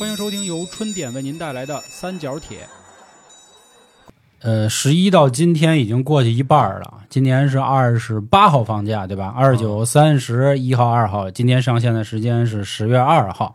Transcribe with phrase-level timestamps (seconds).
[0.00, 2.66] 欢迎收听由春点为您带来的三角铁。
[4.40, 9.30] 呃，十一到今天已经过去一半了，今年是二十八号放假，对吧？
[9.36, 13.54] 二九、三十一号、二号，今天上线的时间是十月二号。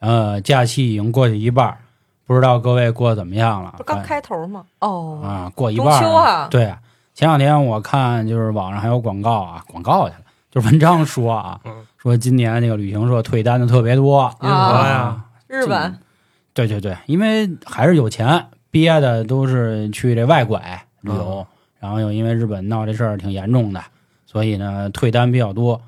[0.00, 1.78] 呃，假期已经过去一半，
[2.26, 3.74] 不知道各位过得怎么样了？
[3.78, 4.64] 不刚开头吗？
[4.80, 6.80] 哦，啊，过一半了秋啊对啊，
[7.14, 14.34] 前两天我看就是网上还有广告啊，广告去了，就是文章说啊，嗯说今年这个旅行社退单的特别多啊
[14.88, 15.24] 呀？
[15.50, 15.98] 日本
[16.54, 21.44] 对对对，因为还是有钱，憋的都是去这外拐旅游，
[21.80, 23.82] 然后又因为日本闹这事儿挺严重的，
[24.26, 25.82] 所以呢退单比较多。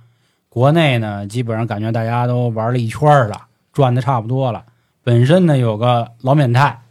[0.48, 4.64] 国内呢，基本上感觉大家都玩了一圈儿了，赚的差不多了。
[5.04, 6.82] 本身呢有个老缅泰，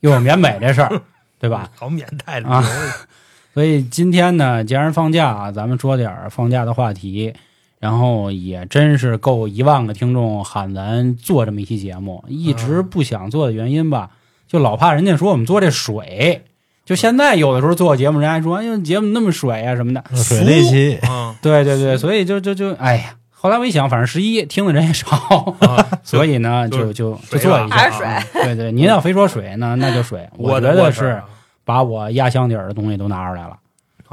[0.00, 1.00] 又有缅北这事儿，
[1.40, 1.70] 对吧？
[1.80, 2.62] 老缅泰的啊
[3.54, 7.34] 所以今天呢，既然放假啊，咱们说点儿放假的话题。
[7.82, 14.10] 然后也真是够一万个听众喊咱做这么一期节目，一直不想做的原因吧，
[14.46, 16.44] 就老怕人家说我们做这水。
[16.84, 25.08] 就现在有的时候做节目，人家说哎呦节目那么水啊什么的，水那期嗯对对对，所以就就就哎呀，后来我一想，反正十一听的人也少，
[25.66, 27.76] 啊，所以呢就就就做一下。
[27.76, 30.28] 还是水啊对对，您要非说水呢，那就水。
[30.36, 31.24] 我觉得是啊
[31.64, 33.56] 把我压箱底儿的东西都拿出来了。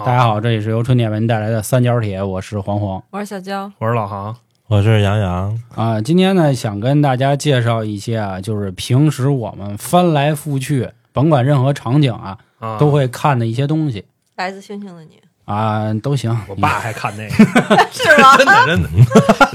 [0.05, 4.33] 大家，好，这里是由春点为您带来的三角铁，我是黄黄我是小娇，我是老航，
[4.67, 6.00] 我是杨洋，啊。
[6.00, 14.06] 今天呢，想跟大家介绍一些啊，就是平时我们翻来覆去，甭管任何场景啊，啊，都会看的一些东西
[14.38, 16.34] 来自星星的你啊，都行。
[16.47, 17.36] 我爸还看那个，
[17.91, 18.38] 是吗？
[18.39, 18.89] 真的真的。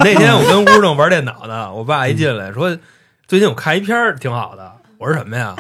[0.01, 2.77] 那天我跟屋正玩电脑呢，我爸一进来说，
[3.27, 4.73] 最近我看一片儿挺好的。
[4.99, 5.55] 我说什么呀？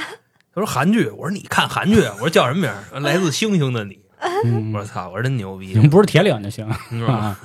[0.54, 1.08] 他说韩剧。
[1.08, 2.02] 我说你看韩剧？
[2.14, 2.60] 我说叫什么
[2.92, 3.98] 名来自星星的你。
[4.44, 5.74] 嗯我操，我说真牛逼你。
[5.74, 7.18] 们不是铁岭就行你知道吗？
[7.18, 7.40] 啊。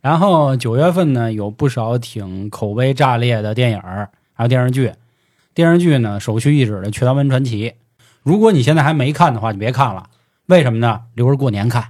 [0.00, 4.92] 然后九月份呢，有不少挺口碑炸裂的电影儿，还有电视剧。
[5.54, 7.70] 电视剧呢，首屈一指的《雀刀门传奇》，
[8.22, 10.10] 如果你现在还没看的话，就别看了。
[10.46, 11.02] 为什么呢？
[11.14, 11.84] 留着过年看，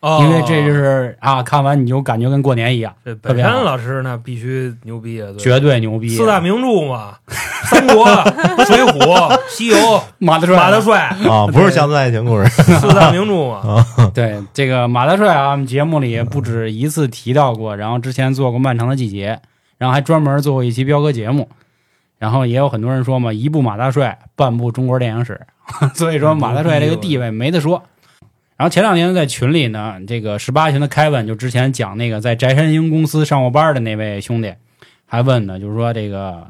[0.00, 5.28] 哦因为这就是啊，看完你就感觉跟过年一样，这本山老师那必须牛逼啊！
[5.32, 6.08] 对绝对牛逼。
[6.08, 7.14] 四大名著嘛，
[7.68, 8.06] 《三国》
[8.66, 8.98] 《水浒》
[9.48, 9.76] 《西游
[10.18, 13.84] 》马大帅，马大帅，啊，不是乡村爱情故事，四大名著嘛。
[14.14, 19.38] 对这个马大帅啊，我们节目里不止一次提到过，然后之前做过《漫长的季节》，
[19.76, 21.46] 然后还专门做过一期彪哥节目，
[22.18, 25.38] 然后也有很多人说嘛，一部马大帅，半部中国电影史，
[25.94, 27.82] 所以说马大帅这个地位没得说。
[28.60, 34.52] 然后前两天在群里呢，这个十八群的凯文就之前讲那个在翟山鹰公司上过班的那位兄弟，
[35.06, 36.48] 还问呢，就是说这个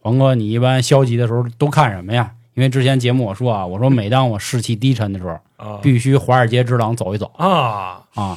[0.00, 2.32] 黄哥，你一般消极的时候都看什么呀？
[2.54, 7.30] 因为之前节目我说啊，我说每当我士气低沉的时候，啊必须《华尔街之狼》走一走。
[7.36, 8.36] 啊，啊。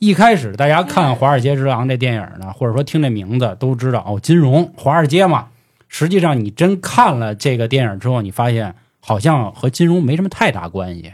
[0.00, 5.46] 一开始大家看《华尔街之狼》这电影呢，或者说听这名字都知道哦，金融华尔街嘛。
[5.86, 11.12] 实际上你真看了这个电影之后，你发现好像和金融没什么太大关系，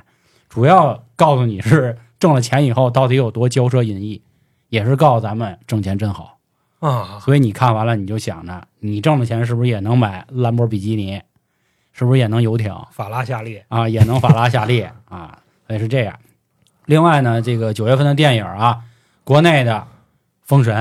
[0.52, 4.20] 主要告诉你是 挣了钱以后到底有多骄奢淫逸，
[4.68, 6.36] 也是告诉咱们挣钱真好。
[6.80, 11.22] 啊，所以你看完了，你就想着你挣的钱是不是也能买兰博比基尼，
[11.94, 12.70] 是不是也能游艇？
[12.90, 16.18] 法拉夏利啊，也能法拉夏利 啊，所以是这样。
[16.84, 18.82] 另外呢，这个九月份的电影啊，
[19.24, 19.72] 国内的
[20.42, 20.76] 《封神》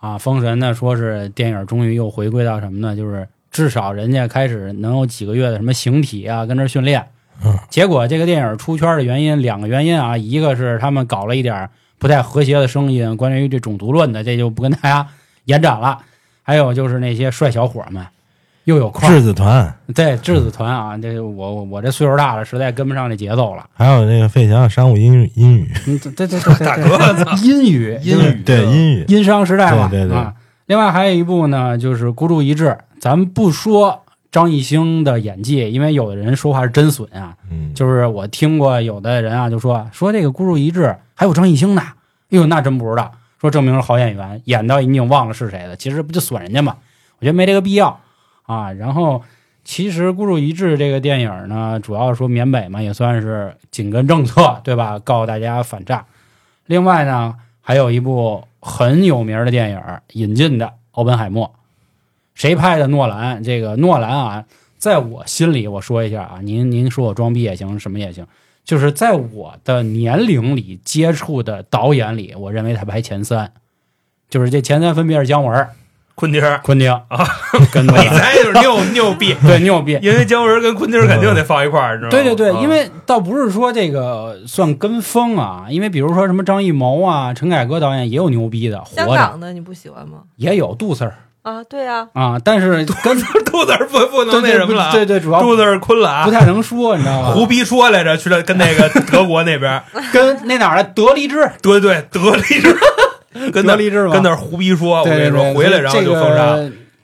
[0.00, 2.96] 啊，《封神》呢说是电影终于又回归到什么呢？
[2.96, 7.08] 就是至少人家开始能有几个月的什么形体啊，跟这训练。
[7.42, 11.68] 嗯结果这个电影出圈的原因两个原因啊，一个是他们搞了一点
[11.98, 15.06] 不太和谐的声音，关于这种族论的，这就不跟大家
[15.46, 15.98] 延展了。
[16.42, 18.06] 还有就是那些帅小伙们
[18.64, 23.64] 又有块儿质子团，对质子团啊，这我我我这岁数大了，实在跟不上这节奏了。
[23.74, 30.34] 还有那个费翔商务英语英语，嗯，对对对对对，大哥操英语英语对英语，殷商时代嘛，对对对啊。
[30.66, 32.76] 另外还有一部呢，就是孤注一掷。
[33.00, 34.03] 咱们不说
[34.34, 37.36] 张艺兴的演技，因为有的人说话是真损啊。
[37.52, 41.82] 嗯，就是我听过有的人啊，就说说这个孤注一掷还有张艺兴呢，
[42.30, 43.12] 哎呦，那真不知道。
[43.40, 46.78] 说证明是好演员，演到已经忘了是谁了，其实不就损人家嘛？
[47.20, 48.00] 我觉得没这个必要
[48.46, 48.72] 啊。
[48.72, 49.22] 然后
[49.62, 54.98] 其实孤注一掷这个电影呢，主要说缅北嘛，也算是紧跟政策，对吧？
[54.98, 56.04] 告诉大家反诈。
[56.66, 59.80] 另外呢，还有一部很有名的电影
[60.14, 61.46] 引进的《奥本海默》，
[62.34, 62.86] 谁拍的？
[62.88, 63.42] 诺兰。
[63.42, 64.44] 这个诺兰啊，
[64.78, 68.26] 在我心里，我说一下啊，您您说我装逼也行，什么也行，
[68.64, 73.52] 就是在我的年龄里接触的导演里，我认为他排前三，
[74.28, 75.66] 就是这前三分别是姜文、
[76.16, 77.26] 昆汀儿，昆汀啊，
[77.72, 79.98] 跟 你猜就是牛牛逼， 对牛逼。
[80.02, 82.10] 因为姜文跟昆汀肯定得放一块儿，你知道吗？
[82.10, 90.22] 对对对，啊因为倒不是说这个算跟风啊，因为比如说什么张艺谋啊、陈凯歌导演也有牛逼的，活着香港的你不喜欢吗？
[90.36, 91.12] 也有杜 Sir
[91.44, 97.32] 啊，对啊，啊，但是 跟肚子不不能那什么了啊，对对，主要肚子儿坤了啊不，太能说，你知道吗？
[97.32, 102.76] 胡逼说来着，去了跟那个 德国那边， 跟那哪儿来德离支，对对，德力士，
[103.52, 106.56] 跟德离支嘛，跟那儿胡逼说，我跟你说，回来然后就封杀，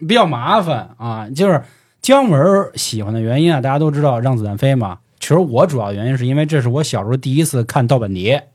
[0.09, 1.27] 比较麻烦啊。
[1.37, 1.63] 就是
[2.01, 2.41] 姜文
[2.77, 4.97] 喜欢的原因啊，大家都知道《让子弹飞》嘛。
[5.21, 8.49] 其实我主要原因是因为这是我小时候第一次看盗版碟，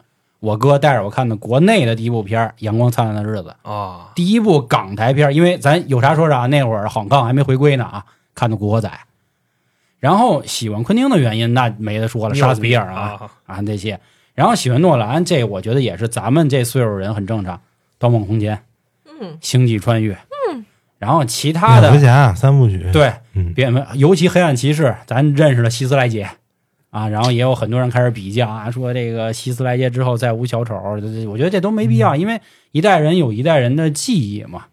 [0.46, 5.34] 我哥带着我看的国内的第一部片《阳光灿烂的日子》，啊，第一部港台片。
[5.34, 8.06] 因为咱有啥说啥，那会儿香港还没回归呢啊，
[8.36, 8.88] 看的《古惑仔》。
[10.00, 14.00] 然后喜欢昆汀的原因那没得说了，杀死比尔啊啊，啊这些。
[14.36, 17.58] 然后喜欢诺兰，这我觉得也是咱们这岁数人很正常，
[17.98, 18.56] 《盗梦空间》。
[19.20, 20.14] 嗯，星际穿越，
[20.52, 20.66] 嗯，
[21.00, 26.30] 然后其他的蝙蝠侠三部曲，，对，嗯，蝙蝠，尤其黑暗骑士，咱认识了希斯莱杰
[26.96, 30.74] 啊，然后也有很多人开始比较啊，说这个希斯莱杰之后再无小丑，
[31.28, 32.40] 我觉得这都没必要，因为
[32.72, 34.68] 一代人有一代人的记忆嘛。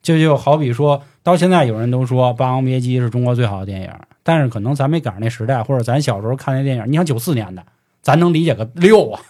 [0.00, 3.90] 就就好比说到现在，有人都说《霸王别姬》是中国最好的电影，
[4.22, 7.64] 但是可能咱没赶上那时代，或者咱小时候看那电影，你想九四年的，
[8.02, 9.20] 咱能理解个六啊。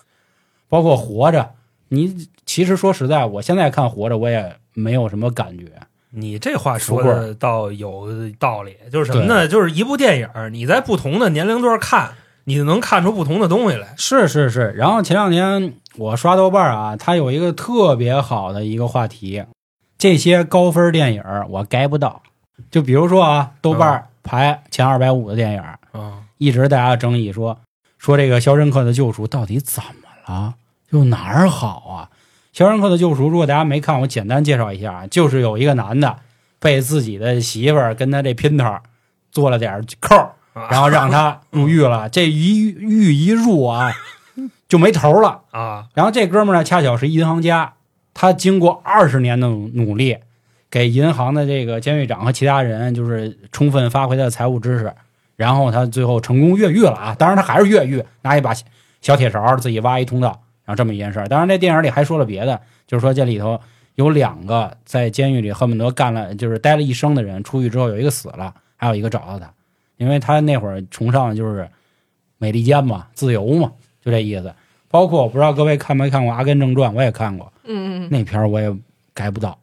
[0.68, 1.40] 包括《活着》，
[1.88, 5.64] 你其实说实在，我现在看《活着》，我也没有什么感觉。
[6.10, 8.08] 你这话说的倒有
[8.38, 9.46] 道理，就是什么呢？
[9.46, 12.14] 就是一部电影，你在不同的年龄段看，
[12.44, 13.94] 你就能看出不同的东西来。
[13.96, 19.44] 是是是，然后前两天我刷豆瓣啊，它有一个特别好的一个话题，
[19.98, 22.22] 这些高分电影我 get 不到。
[22.70, 25.60] 就比如说啊，豆瓣排前二百五的电影，
[25.92, 27.58] 啊，一直大家争议说
[27.98, 30.54] 说这个《肖申克的救赎》到底怎么了，
[30.90, 32.08] 就哪儿好啊？
[32.58, 36.16] 《肖申克的救赎》如果大家没看，我简单介绍一下啊，就是有一个男的
[36.58, 38.78] 被自己的媳妇儿跟他这姘头
[39.30, 40.32] 做了点扣儿，
[40.68, 42.08] 然后让他入狱了。
[42.10, 43.92] 这一狱一入啊，
[44.68, 45.42] 就没头了。
[45.52, 47.74] 啊，然后这哥们儿呢，恰巧是银行家，
[48.12, 50.16] 他经过二十年的努努力，
[50.68, 54.92] 给银行的这个监狱长和其他人，就是充分发挥他的财务知识，
[55.36, 57.14] 然后他最后成功越狱了啊！
[57.16, 58.52] 当然他还是越狱，拿一把
[59.00, 61.26] 小铁勺自己挖一通道，然后这么一件事儿。
[61.26, 63.58] 当然这电影里还说了别的，就是说这里头
[63.94, 69.50] 有两个在监狱里恨不得干了就是待了一生的人，出狱之后有一个死了，还有一个找到他，
[69.96, 71.66] 因为他那会儿崇尚的就是
[72.36, 73.72] 美利坚嘛，自由嘛，
[74.04, 74.52] 就这意思。
[74.90, 78.70] 包括我不知道各位看没看过《阿甘正传》，我也看过嗯嗯那片儿，我也
[79.14, 79.58] 改不到。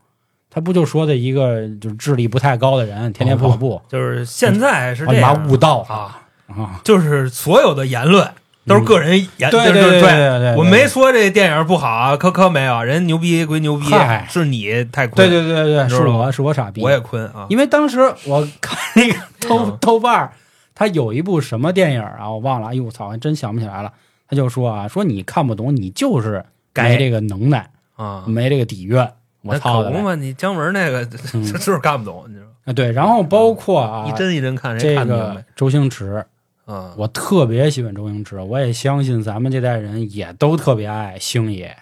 [0.49, 6.79] 他不就说的一个就是智力不太高的人，天天跑步，就是现在是我你妈这样悟道啊，啊！
[6.83, 8.31] 就是所有的言论
[8.65, 10.01] 都是个人演，对对对对
[10.39, 13.85] 对，我没说这电影不好啊，科科没有，人牛逼归牛逼，
[14.27, 20.31] 是你太对，对对对，是我是我傻逼，我也坤啊，因为当时我看那个豆嗯豆瓣儿，
[20.73, 23.91] 他有一部什么电影啊，我忘了，哎呦我操，还真想不起来了。
[24.27, 29.07] 他就说啊，说你看不懂，你就是该没这个能耐，啊，没这个底蕴。
[29.43, 32.51] 我操可不嘛，你姜文那个嗯 就是看不懂，你知道吗？
[32.65, 32.73] 啊！
[32.73, 36.25] 对，然后包括啊，一帧一帧看，谁这个周星驰，
[36.65, 36.93] 白啊？
[36.97, 41.75] 我特别喜欢周星驰，我也相信咱们这代人也都特别爱星爷。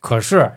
[0.00, 0.52] 可是，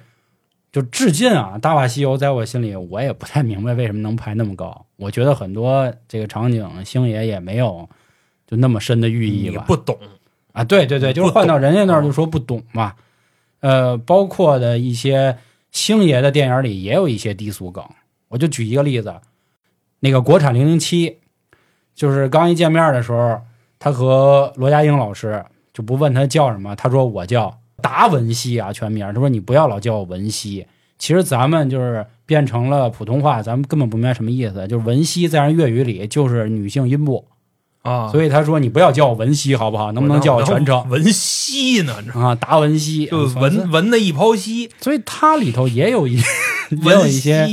[0.72, 4.86] 就至今啊，《大话西游》在我心里，我也不太明白为什么能排那么高。
[4.96, 7.88] 我觉得很多这个场景，星爷也没有
[8.48, 9.64] 就那么深的寓意吧。
[9.68, 9.98] 不懂，
[10.52, 12.94] 啊，对对对，就是换到人家那儿就说不懂嘛。
[13.60, 15.38] 呃，包括的一些
[15.72, 17.84] 星爷的电影里也有一些低俗梗。
[18.28, 19.14] 我就举一个例子，
[20.00, 21.20] 那个国产零零七，
[21.94, 23.42] 就是刚一见面的时候，
[23.86, 29.06] 他和罗家英老师就不问他叫什么，他说我叫达文西啊，全名。
[29.14, 30.66] 他说你不要老叫我文西。
[30.98, 34.68] 其实咱们就是变成了普通话，咱们根本不明白什么意思。
[34.68, 37.28] 就是文西在人粤语里就是女性阴部，
[37.84, 39.92] 啊，所以他说你不要叫我文西好不好？
[39.92, 40.90] 能不能叫我全称？
[40.90, 41.96] 文西呢？
[42.16, 46.24] 啊，达文西就嗯文文的一泡稀，所以它里头也有一也
[46.72, 47.48] 有文一些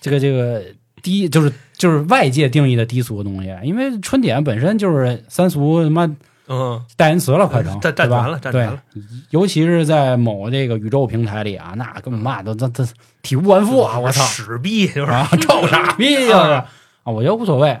[0.00, 0.60] 这个这个
[1.00, 1.52] 低，就是
[1.82, 6.08] 就是外界定义的低俗的东西，因为春点本身就是三俗他妈
[6.46, 8.22] 嗯，代言词了，快成占占对吧？
[8.22, 12.86] 全了，占全了，对，尤其是在某这个宇宙平台里啊，那根本嘛都这这
[13.20, 13.98] 体无完肤啊！
[13.98, 14.22] 我操。
[14.26, 16.32] 屎逼就是啊，臭傻 逼就是。
[16.32, 16.64] 啊，
[17.02, 17.76] 我觉得无所谓。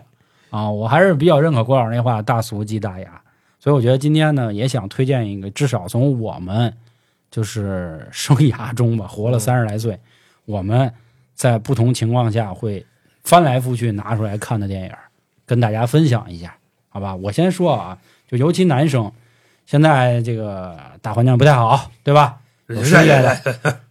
[0.50, 3.22] 啊，我还是比较认可郭老师那话，大俗即大雅。
[3.60, 6.74] 所以我觉得今天呢，也想推荐一个，至少从我们
[7.30, 9.96] 就是生涯中吧，活了三十来岁，
[10.44, 10.92] 我们
[11.36, 12.84] 在不同情况下会
[13.24, 14.90] 翻来覆去拿出来看的电影，
[15.46, 16.54] 跟大家分享一下，
[16.88, 17.14] 好吧？
[17.14, 17.98] 我先说啊，
[18.28, 19.12] 就尤其男生，
[19.66, 22.36] 现在这个大环境不太好，对吧？
[22.68, 23.38] 有失业的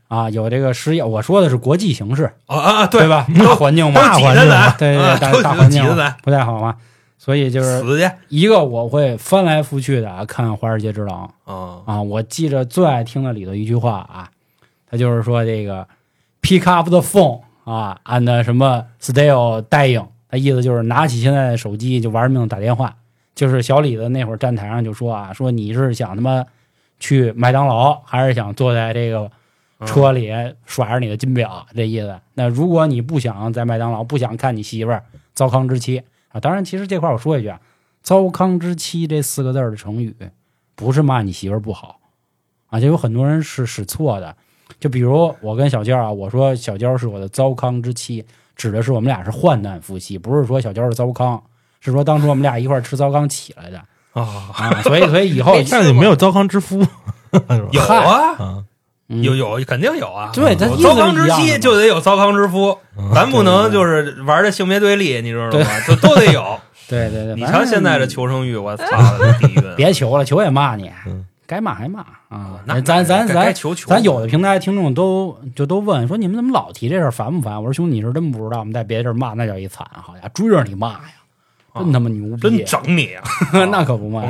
[0.07, 3.25] 啊，有这个失业，我说的是国际形势，啊啊，对吧？
[3.37, 5.83] 大环境都嘛，挤着咱，对大大环境
[6.23, 6.75] 不太好嘛，
[7.17, 7.81] 所以就是
[8.27, 14.29] 一个我会翻来覆去的啊看《华尔街之狼》啊啊，我记着最爱听的里头一句话啊，
[14.89, 15.87] 他就是说这个
[16.41, 22.95] pick up the phone 啊，and 什么 still dying，他意思就是拿起现在的手机就玩命打电话。
[23.33, 26.45] 就是小李子那会儿站台上就说啊，说你是想他妈
[26.99, 29.31] 去麦当劳，还是想坐在这个
[29.79, 30.29] 嗯车里
[30.65, 31.65] 耍着你的金表？
[31.73, 32.19] 这意思。
[32.33, 35.03] 那如果你不想在麦当劳，不想看你媳妇儿
[35.33, 37.59] 糟糠之妻啊，当然，其实这块我说一句啊
[38.03, 40.13] ，“糟糠之妻”这四个字儿的成语，
[40.75, 41.99] 不是骂你媳妇儿不好
[42.69, 44.35] 啊，就有很多人是使错的。
[44.79, 48.25] 就比如我跟小娇啊，我说小娇是我的糟糠之妻，
[48.55, 51.41] 指的是我们俩是患难夫妻，不是说小娇是糟糠，
[51.79, 53.77] 是说当初我们俩一块儿吃糟糠起来的
[54.13, 54.81] 啊，啊。
[54.83, 56.85] 所以，所以以后没但是你没有糟糠之夫，
[57.71, 58.63] 有啊，
[59.07, 60.31] 有有肯定有啊。
[60.33, 65.79] 对他糟糠之妻就得有糟糠之夫，嗯咱不能就是玩的性别对立，你知道吗？
[65.87, 66.59] 就都得有。
[66.87, 68.83] 对对对，你瞧现在这求生欲，我操。
[69.77, 72.61] 别求了，求也骂你嗯，该骂还骂啊。
[72.65, 73.53] 那咱咱咱
[73.85, 77.61] 咱有的平台听众都就都问说你们怎么老提这事儿烦不烦？
[77.61, 81.11] 我说兄弟你是真不知道，我们在别地儿骂那叫一惨，好家伙，追着你骂呀，
[81.75, 83.23] 真他妈牛逼，真整你啊！
[83.69, 84.23] 那可不嘛，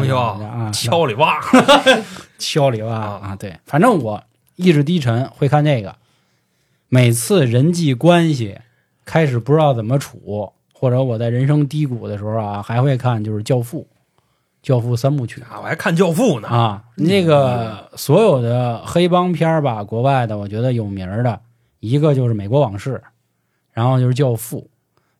[0.73, 1.39] 敲里哇，
[2.39, 3.35] 敲里哇啊啊！
[3.35, 4.23] 对，反正我
[4.55, 5.95] 意志低沉会看这个，
[6.89, 8.57] 每次人际关系
[9.05, 13.81] 开始不知道怎么处，或者我在人生低谷的时候啊，还会看就是《教父》
[14.61, 16.47] 《教父》三部曲啊我还看教父呢。
[16.47, 16.83] 啊。
[16.95, 21.39] 那个所有的黑帮片儿吧，国外的我觉得有名儿的
[21.79, 22.93] 一个就是《美国往事》，
[23.71, 24.69] 然后就是《教父》，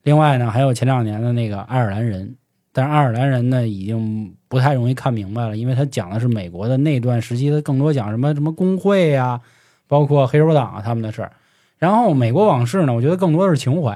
[0.03, 2.27] 另外呢还有前两年的那个《爱尔兰人》。
[2.74, 9.41] 但是爱尔兰人呢，已经不太容易看明白了，因为他讲的是美国的那段时期，他更多讲什么什么工会呀、
[9.89, 11.33] 包括黑手党啊他们的事儿。
[11.77, 13.91] 然后美国往事呢，我觉得更多的是情怀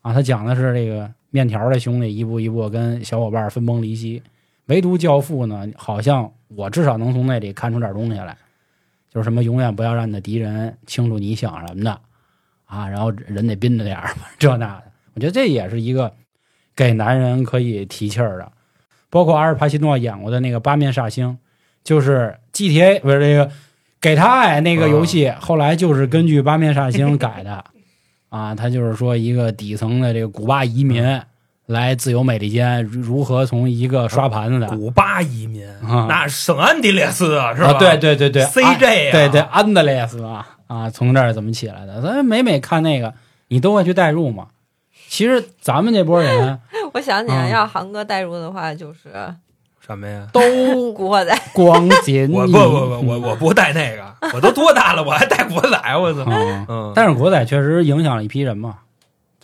[0.00, 4.20] 啊，他讲的是这个面条的兄弟一步一步跟小伙伴分崩离析。
[4.66, 8.36] 唯独教父呢，好像我至少能从那里看出点东西来，
[9.12, 12.00] 就是什么永远不要让你的敌人清楚你想什么的
[12.64, 14.84] 啊，然后人得憋着点儿， 这那的。
[15.14, 16.12] 我觉得这也是一个
[16.74, 18.50] 给男人可以提气儿的。
[19.10, 21.28] 包括阿尔帕西诺演过的那个《八面煞星》，
[21.84, 23.48] 就是 GTA 不是这个
[24.00, 27.64] 给他爱那个游戏，后来就是根据《八面煞星》改的
[28.28, 28.54] 啊。
[28.56, 31.04] 他就是说一个底层的这个古巴移民
[31.66, 37.68] 来自由美利坚，如如何从一个刷盘子的古巴移民，啊那圣安地列斯啊，是吧？
[37.68, 42.02] 啊，对对对对 CJ 啊对对，安德烈斯啊啊，从这儿怎么起来的？
[42.02, 43.14] 咱每每看那个，
[43.48, 44.48] 你都会去代入嘛。
[45.08, 46.58] 其实咱们这波人
[46.92, 49.10] 我想起来，嗯要韩哥代入的话，就是
[49.80, 50.26] 什么呀？
[50.32, 50.40] 都
[50.92, 51.34] 古惑仔。
[51.54, 54.02] 光紧 我不不不，我我不带那个，
[54.34, 56.24] 我都多大了，我还带国仔，我操！
[56.26, 58.76] 嗯，嗯，但是国仔确实影响了一批人嘛，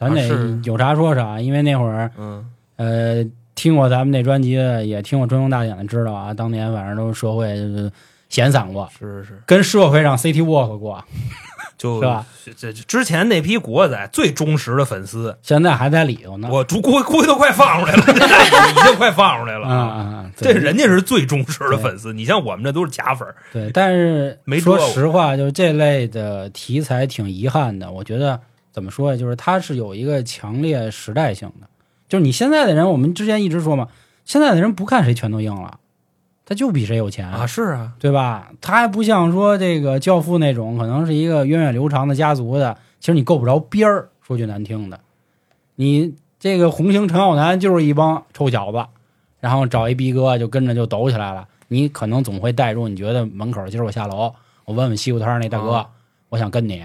[0.01, 2.45] 咱得有啥说啥，因为那会儿嗯
[2.77, 7.93] 呃听过咱们那专辑的，也听过《中庸大典》的，知道啊，当年反正都社会就是
[8.31, 11.05] 闲散过，是是，跟社会上 City walk 过，
[11.77, 12.25] 就是吧？
[12.57, 16.49] 这这之前那批国仔最忠实的粉丝，现在还在里头呢。
[16.51, 18.03] 我估估估计都快放出来了，
[18.71, 20.31] 已经快放出来了啊啊啊！
[20.35, 23.37] 这对人家是最忠实的粉丝，你像我们这都是假粉儿。
[23.53, 27.91] 对，但是没说实话，就是这类的题材挺遗憾的。
[27.93, 28.41] 我觉得
[28.73, 31.67] 怎么说呀，就是它是有一个强烈时代性的。
[32.09, 33.89] 就是你现在的人，我们之前一直说嘛，
[34.25, 35.79] 现在的人不看谁拳头硬了，
[36.45, 38.51] 他就比谁有钱啊，是啊，对吧？
[38.61, 44.09] 他还不像说这个教父那种，可能是一个源远流长的家族的，其实你够不着边儿。
[44.23, 45.01] 说句难听的，
[45.75, 48.87] 你这个红星陈浩南就是一帮臭小子，
[49.41, 51.49] 然后找一逼哥就跟着就抖起来了。
[51.67, 54.33] 你可能总会带入，你觉得门口今儿我下楼，
[54.65, 55.89] 我问问西湖摊那大哥，啊
[56.29, 56.81] 我想跟你，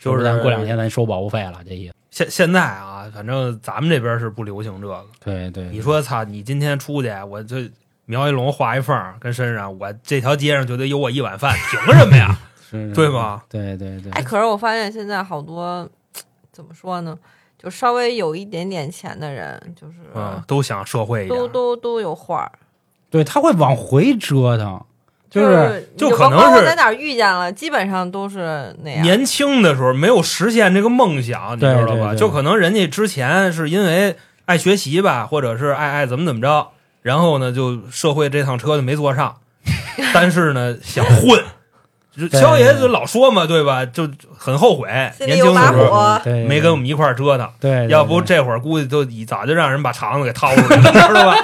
[0.00, 1.94] 就是咱过两天咱收保护费了，这意思。
[2.10, 5.04] 现现在啊，反正咱们这边是不流行这个。
[5.22, 7.56] 对对，你说操，你今天出去，我就
[8.06, 12.36] 描一龙画一凤跟身上，我这条街上就得有我一碗饭，凭什么呀？
[12.68, 13.44] 是对吧？
[13.48, 15.88] 对对对，哎，可是我发现现在好多
[16.52, 17.16] 怎么说呢，
[17.58, 22.52] 就稍微有一点点钱的人，就是、嗯，都想社会一点都，都都有画儿，
[23.10, 24.84] 对他会往回折腾，
[25.30, 29.02] 就就是就可能是在哪儿遇见了，基本上都是那样。
[29.02, 31.86] 年轻的时候没有实现这个梦想，你知道吧？
[31.86, 36.72] 对对对就可能人家之前是因为爱学习吧，或者是爱爱怎么怎么着，
[37.02, 39.36] 然后呢，就社会这趟车就没坐上，
[40.12, 41.40] 但是呢，想混。
[42.32, 43.86] 肖爷就老说嘛，对吧？
[43.86, 44.06] 就
[44.36, 44.88] 很后悔，
[45.20, 51.36] 年轻的时候没跟我们一块儿折腾，对，对要不这会儿估计都已早就让人把肠子给掏出来了， 知道吧？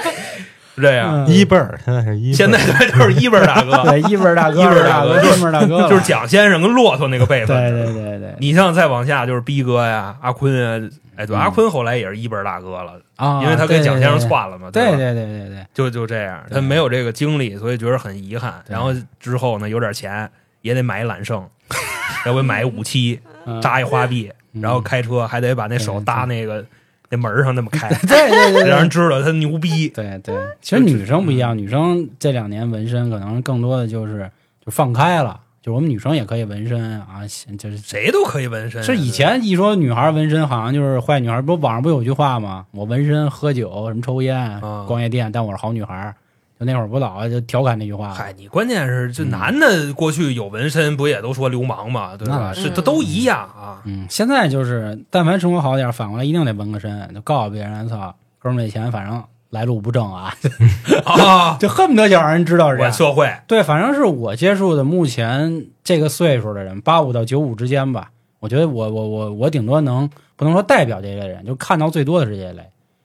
[0.77, 1.25] 是这样。
[1.25, 1.27] 嗯。
[1.27, 7.57] 一辈儿，现在是一辈儿，现在对就是一辈儿大哥， 对一辈儿大哥，一辈儿大哥，一辈儿大哥，就是蒋先生跟骆驼那个辈分。
[7.73, 8.35] 对对对对。
[8.39, 11.39] 你像再往下就是逼哥呀、阿坤啊，哎，对，嗯。
[11.39, 18.53] 阿坤后来也是一辈儿大哥了，啊，因为他跟蒋先生窜，了嘛，对对对对对，就就这样，他没有这个经历，所以觉得很遗憾。
[18.67, 20.29] 然后之后呢，有点钱
[20.61, 21.43] 也得买一揽胜，
[22.25, 23.61] 要不买一武器，嗯。
[23.61, 24.31] 扎一花臂，
[24.61, 26.63] 然后开车还得把那手搭那个
[27.09, 29.87] 那门儿上那么开， 对对对对，让人知道他牛逼。
[29.89, 34.29] 对对，其实女生不一样，女生这两年纹身可能更多的就是
[34.65, 37.21] 就放开了，就我们女生也可以纹身啊，
[37.57, 41.41] 就是谁都可以纹身啊，是以前一说女孩纹身，好像就是坏女孩。
[41.41, 42.65] 不，网上不有句话吗？
[42.71, 46.13] 我纹身、喝酒、什么抽烟、啊逛夜店，但我是好女孩。
[46.59, 48.13] 就那会儿不老就调侃那句话？
[48.13, 52.37] 嗨，你关键是这嗯男的过去有纹身，不也都说流氓嘛，对吧？
[52.37, 53.81] 那是，这都一样啊。
[53.85, 60.33] 嗯，现在就是但凡生活好点，反过来一定得纹个身，就告诉别人，操，哥们儿这钱反正来路不正啊
[61.05, 62.89] 啊，就恨不得想让人知道是这样。
[62.89, 68.11] 管社会对，反正是我接触的目前这个岁数的人，八五到九五之间吧。
[68.39, 72.63] 我觉得我我我我顶多能不能说代表这类人，就看到最多的是这类。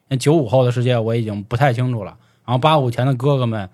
[0.09, 3.68] 那九五后的世界我已经不太清楚了，然后八五前的哥哥们，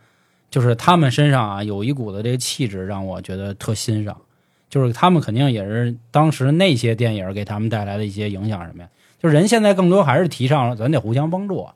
[0.51, 4.17] 就是他们身上啊有一股子这个气质让我觉得特欣赏，
[4.69, 8.89] 就是他们肯定也是当时那些电影给他们带来的一些影响什么呀？
[9.21, 11.69] 就人现在更多还是提倡咱得互相帮助。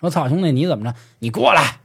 [0.00, 0.96] 说操兄弟你怎么着？
[1.18, 1.78] 你过来，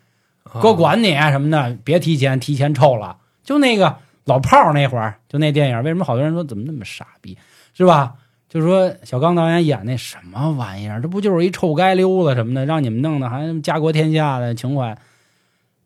[0.43, 3.17] 啊哥管你啊什么的，别提前，提前臭了。
[3.43, 7.37] 就那个老炮儿那会儿，就那电影，为什么好多人说怎么那么傻逼，
[7.73, 8.15] 是吧？
[8.49, 14.97] 就说小刚导演演那什么玩意儿，这不就是一臭街溜子什么的，让你们弄的还家国天下的情怀。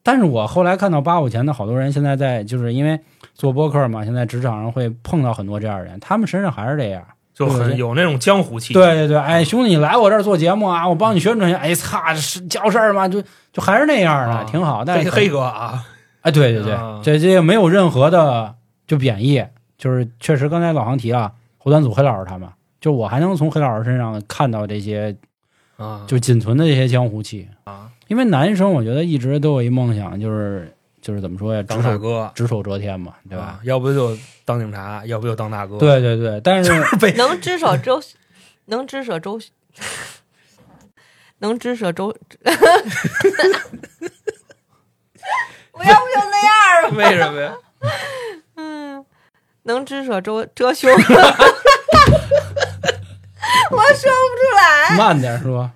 [0.03, 2.99] 但是我后来看到八五前的好多人，现在在就是因为
[3.33, 7.03] 做播客嘛，现在职场上会碰到很多这样的人，他们身上还是这样。
[7.33, 8.73] 就对很有那种江湖气。
[8.73, 11.59] 对对对，哎，兄弟，你来我这儿做节目啊，我帮你宣传一下。
[11.59, 13.07] 哎，操，是叫事儿吗？
[13.07, 13.21] 就
[13.53, 14.83] 就还是那样的，啊挺好。
[14.83, 15.81] 但是黑黑哥啊，
[16.21, 18.53] 哎，对对对，啊这这个没有任何的
[18.85, 19.43] 就贬义，
[19.77, 21.31] 就是确实刚才老航提了
[21.63, 22.49] 后端组黑老师他们，
[22.79, 25.15] 就我还能从黑老师身上看到这些
[25.77, 27.47] 啊，就仅存的这些江湖气。
[27.65, 33.43] 啊，因为男生我觉得一直都有一梦想，就是就是怎么说呀，当大哥，只手遮天嘛，对吧？
[33.43, 33.59] 啊？
[33.63, 36.71] 要不就当警察，要不就当大哥。，对对对，但是
[37.15, 37.99] 能只手遮，
[38.65, 39.39] 能只手周，
[41.39, 42.07] 能只手周，
[45.73, 46.97] 我要不就那样吧。
[46.97, 47.53] 为什么呀？
[49.63, 51.07] 嗯，能只手遮遮胸， 我说
[53.71, 54.95] 不出来。
[54.97, 55.69] 慢点说，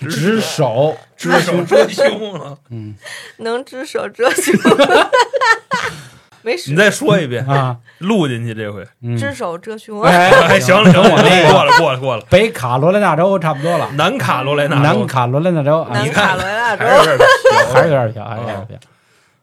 [0.00, 2.58] 只手只手遮胸了。
[2.70, 2.94] 嗯。
[3.38, 4.54] 能只手遮胸，
[6.42, 8.84] 没你，再说一遍，啊，录进去这回。
[9.02, 10.02] 嗯，只手遮胸。
[10.02, 12.24] 哎，哎，行了行了，过了过了过了。
[12.28, 16.84] 北卡罗来纳州差不多了，南卡罗来纳州，南卡罗来纳州，啊南你看卡罗来纳州。
[16.84, 17.28] 还是有点
[17.72, 18.78] 还是有点飘，还是有点飘。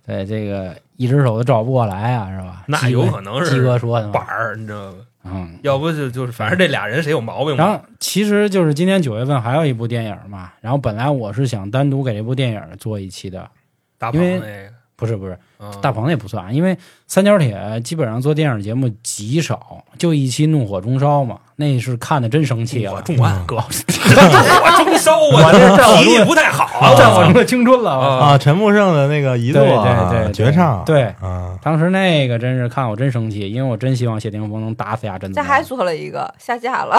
[0.06, 2.64] 对，这个一只手都找不过来啊，是吧？
[2.68, 4.98] 那有可能是鸡哥说的板儿，你知道吗？
[5.24, 5.58] 嗯。
[5.64, 7.64] 要不就就是，反正这俩人谁有毛病嘛？
[7.64, 13.50] 然后其实就是今年九月份还有一部电影嘛，然后本来我是想单独给这部电影做一期的，
[13.98, 26.96] 大因为鹏那个不是不是，嗯大鹏那不算，因为三角铁基本上做电影节目极少，就一期《怒火中烧》嘛，那是看的真生气了，我重案哥， 我中烧 我啊，这战火中脾气不太好啊。
[26.96, 27.92] 战火中的青春了。
[27.92, 35.44] 啊啊，陈木胜的那个一对座啊对对对绝唱，对啊，当时那个真是看我真生气，因为我真希望谢霆锋能打死呀甄子丹。
[35.44, 36.96] 这还做了一个下架了，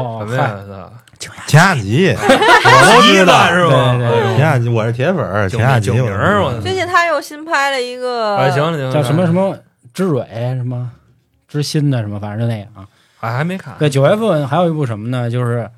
[0.00, 0.90] 哦什，么 嗨呀？
[1.46, 3.46] 秦雅集，我都知道。
[3.48, 3.96] 是吧？
[4.34, 9.56] 秦雅集，我是铁粉儿，秦雅集九名儿我最近他又新拍了一个，啊，行了行，叫什么什么
[9.94, 10.90] 知蕊什么
[11.46, 12.82] 知心的什么，反正就那个啊。
[13.20, 13.76] 还还没看。
[13.78, 15.30] 对，九月份还有一部什么呢？
[15.30, 15.58] 就是《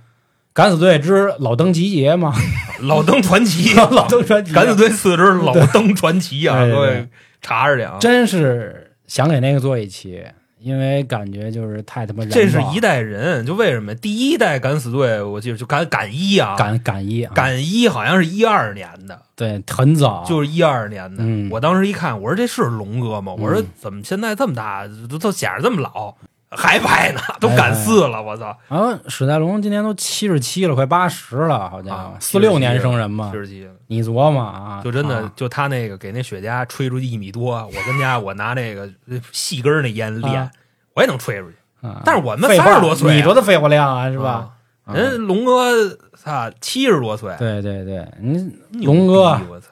[0.52, 2.32] 敢死队之老登集结》嘛，
[2.82, 6.64] 老登传奇，老登传奇，敢死队四之老登传奇啊！
[6.66, 7.08] 各位
[7.40, 7.98] 查着点啊！
[8.00, 10.22] 真是想给那个做一期，
[10.60, 21.24] 因为感觉就是太他妈这是一代人，就为什么第一代敢死队，我记得就敢敢一啊，敢敢一啊，敢一好像是一二年的，对很早，就是一二年的。
[21.26, 23.34] 嗯我当时一看，我说这是龙哥吗？
[23.36, 26.14] 我说嗯怎么现在这么大，都都显着这么老，
[26.54, 28.56] 还拍呢，都赶四了，我操！
[28.68, 38.88] 啊史泰龙今年都七十七了，快八十了，好家伙四六年生人嘛七，十七了，你琢磨啊，就真的啊就他那个给那雪茄吹出去一米多，我跟家我拿那个
[39.32, 40.50] 细根儿那烟练啊，
[40.94, 41.56] 我也能吹出去。
[41.86, 44.50] 啊但是我们三十多岁啊你多大肺活量啊，是吧？
[44.84, 44.94] 啊？
[44.94, 49.68] 人龙哥操七十多岁，对对对，你龙哥我操，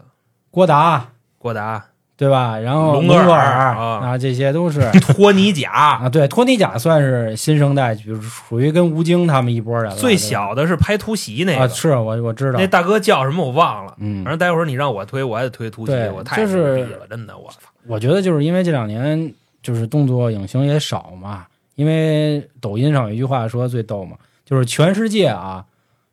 [0.50, 1.84] 郭达郭达、
[2.20, 2.58] 对吧？
[2.58, 4.82] 然后龙格格尔啊啊，这些都是
[5.14, 9.96] 托尼贾，啊，对，托尼贾算是新生代，就是属于跟吴京他们一波人了。
[9.96, 13.94] 最小的是拍突袭那啊，个，是我我知道那，大哥叫什么我忘了。
[13.96, 17.56] 嗯反，正待会儿你让我推，我还得推突袭，我太就是牛逼了，真的，我操！
[17.86, 25.64] 我觉得就是因为这两年就是动作影星也少嘛，因为抖音上有一句话说最逗嘛，就是全世界啊，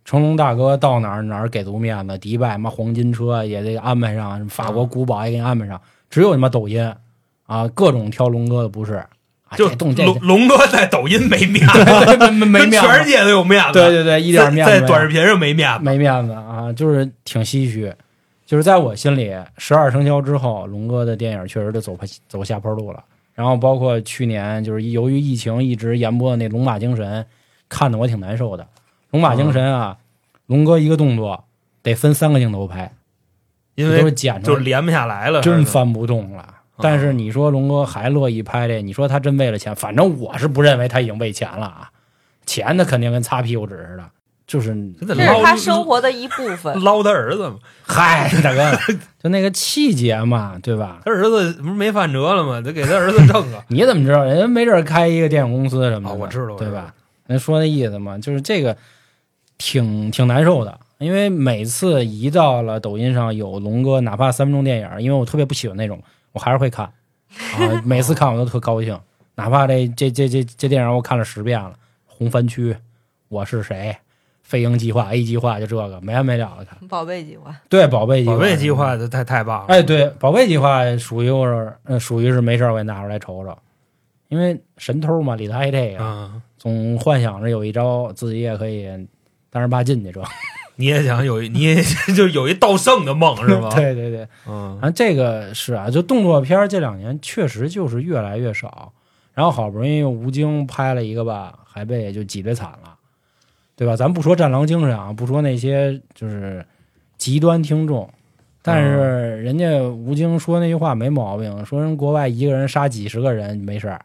[0.06, 6.94] 成龙大哥到哪儿哪儿给足面子，迪拜嘛黄金车也得安排上，法国古堡也给你安排上，只有他妈抖音
[7.46, 8.94] 啊，各种挑龙哥的不是
[9.50, 13.74] 啊，就龙龙哥在抖音没面子， 没面子，全世界都有面子。
[13.74, 15.84] 对对对，一点面子在在短视频上没面子。
[15.84, 17.94] 没面子啊，就是挺唏嘘。
[18.46, 21.98] 就是在我心里，十二生肖之后，龙哥的电影确实就走
[22.30, 23.04] 走下坡路了。
[23.36, 27.22] 然后包括去年，就是由于疫情一直延播的那《龙马精神》，
[27.70, 28.64] 看得我挺难受的。
[29.12, 29.98] 《龙马精神》啊，
[30.46, 31.44] 龙哥一个动作
[31.84, 32.92] 得分三个镜头拍，
[33.84, 36.46] 因为剪出来，连不下来了，真翻不动了。
[36.80, 39.76] 但是你说龙哥还乐意拍这，你说他真为了钱？
[39.76, 41.90] 反正我是不认为他已经为钱了啊，
[42.46, 44.04] 钱他肯定跟擦屁股纸似的，
[44.46, 46.80] 就是这是他生活的一部分。
[46.84, 48.72] 捞他儿子嘛，嗨，大哥，
[49.22, 51.00] 就那个气节嘛，对吧？
[51.04, 52.62] 他儿子不是没饭辙了吗？
[52.62, 53.64] 得给他儿子挣啊。
[53.70, 56.16] 你怎么知道人家没准儿开一个电影公司什么的？
[56.16, 56.94] 啊我知道我知道对吧？
[57.26, 58.78] 人说那意思嘛，就是这个
[59.58, 69.00] 挺挺难受的，因为每次一到了抖音上有龙哥，哪怕三分钟电影，因为我特别不喜欢那种，我还是会看啊，每次看我都特高兴，
[69.36, 71.72] 哪怕这这这这这电影我看了十遍了，
[72.08, 72.74] 《红番区》，
[73.28, 73.96] 我是谁？
[74.42, 79.66] 飞鹰计划 A 计划就这个没完没了的看，宝贝计划，对宝贝计划，宝贝计划这太太棒了。
[79.68, 83.58] 哎，对，宝贝计划属于我是，呃，属于是没事儿我也拿出来瞅瞅，
[84.30, 88.88] 因为神偷嘛，里头还这个，嗯，总幻想着有一招自己也可以
[89.50, 90.22] 当十八进去，这
[90.78, 91.84] 你也想有一，你也
[92.16, 98.94] 就有一盗圣的梦是吧？， 对对对，嗯啊，这个是啊，就动作片儿这两年确实就是越来越少，
[99.34, 102.96] 然后好不容易吴京拍了一个吧，还被就挤兑惨了，
[103.76, 103.96] 对吧？
[103.96, 106.66] 咱不说战狼精神啊，不说那些就是
[107.18, 108.10] 极端听众。
[108.62, 114.02] 但是人家吴京说那句话没毛病，说人国外一个人杀几十个人没事儿，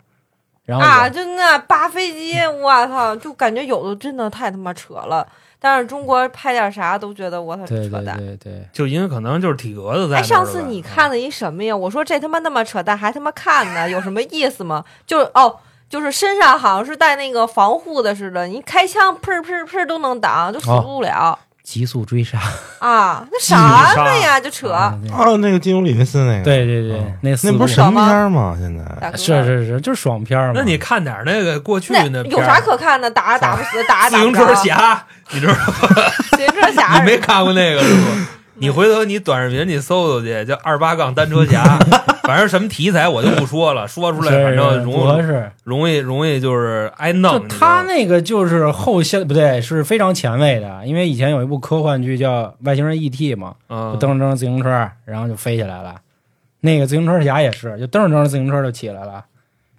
[0.64, 5.26] 然后啊，就那扒飞机，我操，就感觉有的真的太他妈扯了。
[5.62, 8.16] 但是中国拍点啥都觉得我操对对扯淡。
[8.18, 11.75] 对对，就因为可能就是体格子在哎，上次你看了一什么呀？
[11.75, 14.85] 我说这他妈那么扯淡，还他妈看呢，有什么意思吗？
[15.07, 15.57] 就是哦，
[15.88, 21.38] 就是身上好像是带那个防护的似的，你开枪砰砰砰都能挡，就死哦不了、
[21.72, 22.38] 极速追杀，
[22.80, 23.24] 啊！
[23.32, 24.38] 那击啥杀 呢呀？
[24.38, 24.70] 就扯。
[24.70, 24.94] 啊
[25.40, 28.54] 那个金庸里维斯那个，对对对嗯，那那不是神片吗？
[28.61, 30.52] 现在是是是，就是爽片。
[30.54, 33.11] 那你看点那个过去那那有啥可看的？
[33.11, 34.54] 打打不死，打打 自行车。
[34.54, 35.61] 侠，你知道吗？
[36.32, 38.00] 自行车侠 你没看过那个是不？
[38.56, 41.78] 你回头你短视频你搜搜去，叫二八杠单车侠，
[42.22, 45.50] 反正什么题材我就不说了，说出来反正是不合容。
[45.64, 47.48] 容易容易就是挨就弄。
[47.48, 55.96] 他那个就是后现不对，是非常前卫的，因为以前有一部科幻剧叫《外星人 E.T.》嘛，就嗯，蹬着蹬着自行车，然后就飞起来了。
[56.61, 59.24] 那个自行车侠也是，就蹬着蹬着自行车就起来了，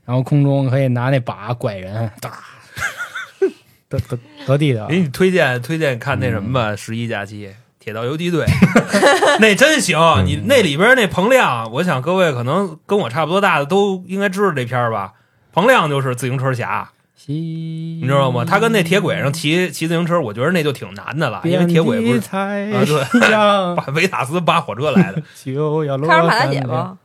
[0.06, 2.32] 然后空中可以拿那把拐人，哒，
[3.88, 5.00] 得得得地的给。
[5.00, 7.48] 你推荐推荐看那什么十一假期》。
[7.84, 8.46] 铁道游击队，
[9.42, 10.00] 那真行！
[10.00, 15.12] 嗯你那里边那彭亮，我想各位可能跟我差不多大的都应该知道这片儿吧？
[15.52, 16.90] 彭亮就是自行车侠，
[17.26, 18.46] 你你知道吗？
[18.46, 23.20] 他跟那铁轨上骑骑自行车，我觉得那就挺难的了，因为铁轨不是啊对
[23.76, 26.98] 把维塔斯扒火车来的，就要落看着马大姐山吧，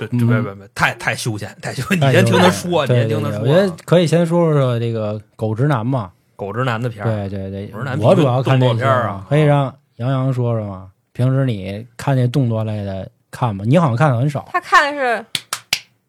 [0.00, 1.98] 这这 别别别，太太休闲，太休闲。
[1.98, 3.76] 你先听他说，你先听他对对我觉得说。
[3.84, 6.12] 可以先说说这个狗直男嘛。
[6.36, 10.88] 狗直男的片儿，对对对狗直男，我主要看动作片儿啊可以让杨洋说说吗？
[11.12, 13.64] 平时你看那动作类的看吗？
[13.66, 15.24] 你好像看的很少，他看的是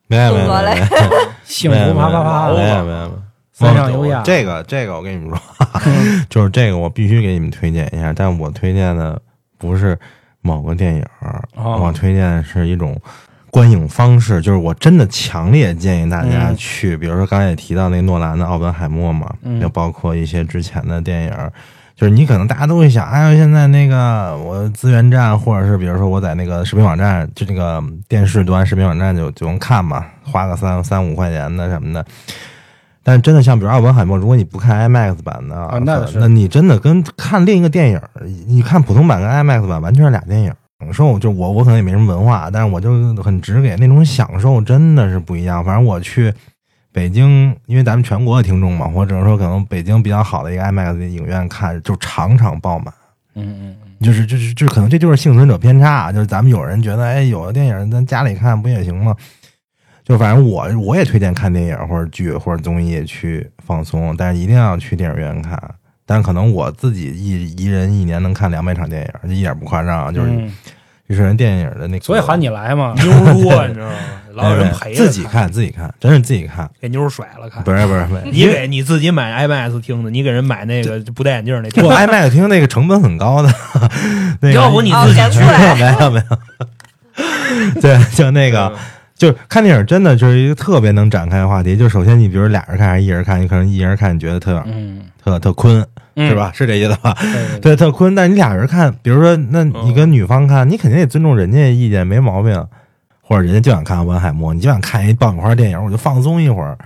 [0.07, 0.75] 没有没有动作类
[1.45, 3.21] 幸福啪啪啪没的，有没有没有。
[3.53, 4.21] 三上优雅。
[4.23, 5.39] 这个这个我跟你们说，
[6.29, 9.19] 就是这个我必须给你们推荐一下，但我推荐的
[9.57, 9.97] 不是
[10.41, 11.03] 某个电影，
[11.55, 12.95] 哦我推荐的是一种
[13.57, 21.33] 观影方式，就是我真的强烈建议大家嗯去，比如说刚才也提到那诺兰的《奥本海默》嘛，嗯就包括一些之前的电影。
[21.95, 32.05] 就是你可能大家都会想，哎呦，现在那个我资源站，或者是比如说我在那个视频网站，就那个电视端视频网站就就能看嘛，花个三三五块钱的什么的。
[33.01, 37.99] 但真的像比如奥本海默，如果你不看 IMAX 版的啊那那你真的跟看另一个电影，
[38.45, 40.53] 你看普通版跟 IMAX 版完全是俩电影。
[40.79, 45.63] 享受就我我可能也没什么文化，但是我就很直给那种享受真的是不一样。
[45.65, 46.33] 反正我去
[46.91, 52.93] 北京，因为咱们全国的听众嘛，或者说可能北京比较好的一个 IMAX 的影院看，就场场爆满。
[53.35, 59.15] 嗯嗯嗯，就是就是就是可能这就是幸存者偏差，就是咱们有人觉得，哎，有的电影咱家里看不也行吗？
[60.03, 65.59] 就反正我我也推荐看电影或者剧或者综艺去放松，但是一定要去电影院看。
[66.07, 70.51] 但可能我自己一一人一年能看两百场电影，一点不夸张，就是嗯
[71.07, 72.93] 就是人电影的那个，所以喊你来嘛。
[72.97, 73.93] 妞儿多，你知道吗？
[74.33, 77.63] 老有人陪着自己看自己看，真是自己看，给妞甩了看。
[77.63, 83.49] 不是不是不是，你给你自己买 IMAX 听的，你给人买那个不戴眼镜那听我 IMAX 听那个成本很高的，
[84.41, 85.39] 那个要不你哦自己去
[85.81, 86.21] 没有没
[87.75, 88.71] 有，对，就那个
[89.15, 91.75] 就是看电影真的就是一个特别能展开的话题。
[91.77, 95.85] 就首先你比如俩人看还是一人看，你可能一人看你觉得特嗯，特特坤，
[96.15, 96.35] 嗯是？
[96.35, 96.51] 吧？
[96.53, 97.13] 是这意思吧？
[97.61, 98.15] 对特坤。
[98.15, 102.65] 但你俩人看，比如说，那你跟女方看，你肯定得尊重人家的意见，没毛病。
[103.21, 106.77] 或者人家就想看文海默，你就想看一爆米花电影，我就放松一会儿。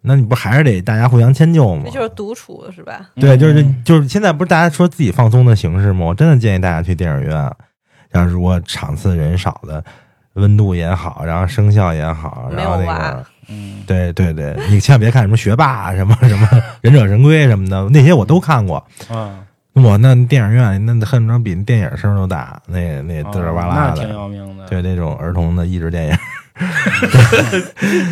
[0.00, 1.90] 那你不还是得大家互相迁就吗那？
[1.90, 3.10] 就是独处是吧？
[3.20, 6.06] 对，就是嗯就是现在不是大家说自己放松的形式吗？
[6.06, 7.52] 我真的建议大家去电影院，
[8.14, 9.84] 像如果场次人少的，
[10.32, 16.48] 温度也好，然后声效也好，然后那没有娃个，嗯对对对，你千万别看什么学霸什么什么
[16.80, 18.84] 忍者神龟什么的，那些我都看过。
[19.10, 19.38] 嗯，
[19.74, 24.14] 我那电影院那恨不得比那电影声都大，那那嘚儿哇啦的那挺的。
[24.14, 24.66] 要命的。
[24.68, 26.14] 对那种儿童的益智电影，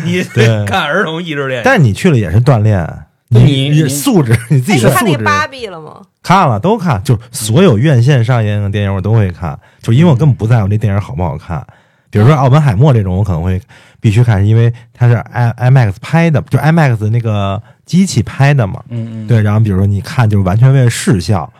[0.05, 0.23] 你
[0.65, 2.87] 看儿童益智电影，但你去了也是锻炼，
[3.27, 6.01] 你你素质你自哎，己的素质你看那个芭比了吗？
[6.23, 11.63] 看了都看，就所有院线上映的电影我都会看，就因为我根本不在乎这电影好不好看。
[12.09, 13.61] 比如说《奥本海默》这种，我可能会
[14.07, 18.81] 必须看，因为它是 i IMAX 拍的，就 IMAX 那个机器拍的嘛。
[18.87, 21.51] 嗯嗯，对，然后比如说你看，就是完全为了视效，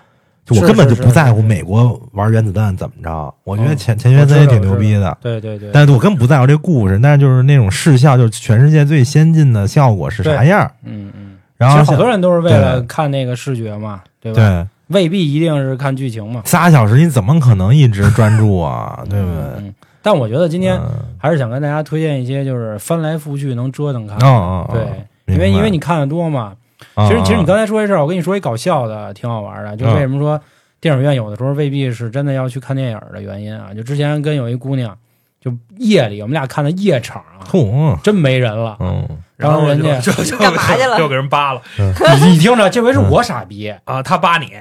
[0.45, 3.33] 就我根本就不在乎美国玩原子弹怎么着。
[3.43, 10.71] 我觉得哦钱钱学森也挺牛逼的，对对对，但是我根本不在乎这故事，但是就是那种视效，就是全世界最先进的效果是啥样。
[10.86, 14.38] 嗯嗯，然后其实好多人都是为了看那个视觉嘛，对吧？
[14.38, 19.03] 对未必一定是看剧情嘛，仨小时，你怎么可能一直专注啊？
[19.10, 19.36] 对不对？
[19.57, 19.75] 嗯，
[20.07, 20.89] 但我觉得今天嗯
[21.19, 24.15] 还是想跟大家推荐一些，就是翻来覆去能折腾看。
[24.19, 26.53] 哦哦，哦对，因为因为你看的多嘛。
[26.93, 29.75] 哦其实其实你哦刚才说这事儿，我跟你说一搞笑的，挺好玩的。
[29.75, 30.39] 就嗯为什么说
[30.79, 33.73] 电影院有的时候未必是真的要去看电影的原因啊？
[33.75, 34.97] 就之前跟有一姑娘，
[35.41, 38.77] 就夜里我们俩看的夜场啊，吐，真没人了。
[38.79, 41.61] 嗯然后人家就就就干嘛去了又给人扒了
[42.23, 44.01] 你你听着，这回是我傻逼，啊！
[44.01, 44.51] 他扒你，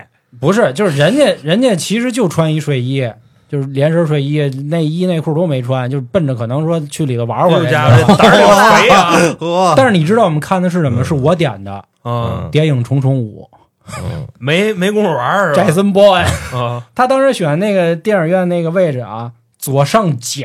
[0.41, 3.11] 不是，就是人家人家其实就穿一睡衣，
[3.49, 7.71] 就是连身睡衣、内衣内裤都没穿，就是奔着可能说去里头玩会儿这去。
[7.73, 9.75] 家伙胆儿挺肥啊！
[9.77, 11.05] 但是你知道我们看的是什么？
[11.05, 13.49] 是我点的嗯，《谍影重重五
[13.99, 20.45] 嗯没没工夫玩儿》是吧？，Jason 啊，他当时选那个电影院那个位置啊，左上角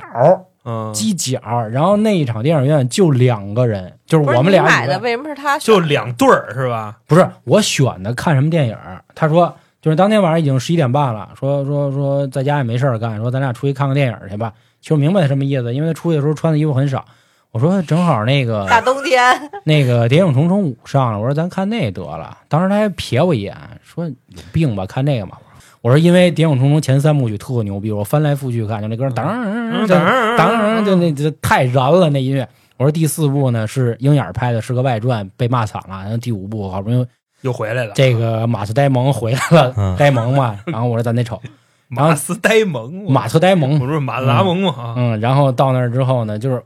[0.64, 1.40] 嗯，犄角，
[1.72, 5.80] 然后那一场电影院就两个人，就是我们俩买的，为什么是他选就？
[5.80, 6.96] 两对儿是吧？
[7.08, 8.78] 不是我选的看什么电影？
[9.16, 14.54] 他说就是当天晚上已经十一点半了，说说说在家也没事儿干，说咱俩出去看个电影去吧。
[14.80, 17.04] 其实明白他什么意思，因为他出去的时候穿的衣服很少。
[17.52, 19.20] 我说正好那个大冬天，
[19.66, 22.38] 那个《谍影重重五》上了，我说咱看那得了。
[22.48, 25.38] 当时他还瞥我一眼，说有病吧，看那个嘛。
[25.82, 30.06] 我说因为《谍影重重》前三部曲特牛逼，我翻来覆去看，就那歌当嗯当
[30.38, 32.48] 当当，就那就太燃了那音乐。
[32.78, 36.02] 我说第四部呢是鹰眼拍的，是个外传，被骂惨了。
[36.04, 37.06] 然后第五部好不容易
[37.42, 37.94] 又回来了。
[37.96, 40.60] 这个马特呆萌回来了，嗯呆萌嘛。
[40.66, 41.42] 然后我说咱得瞅
[41.90, 46.64] 马斯呆萌，马特呆萌我，说马达蒙嘛啊，嗯，然后到那儿之后呢，就是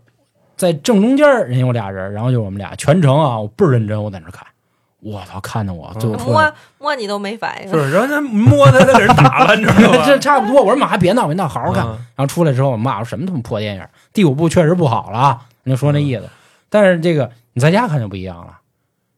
[0.55, 4.45] 在正中间儿人有俩人，然后就我们俩全程啊，我倍儿认真，我在那儿看，
[5.01, 7.71] 我操，看的我最后出来摸摸你都没反应。
[7.71, 10.03] 就是然后他摸他，他给人打了，你知道吗？
[10.05, 10.61] 这差不多。
[10.61, 11.83] 我说妈，别闹别闹，好好看。
[11.85, 13.83] 嗯然后出来之后，我骂我什么他妈破电影，
[14.13, 16.23] 第五部确实不好了啊，你就说那意思。
[16.69, 18.59] 但是这个你在家看就不一样了，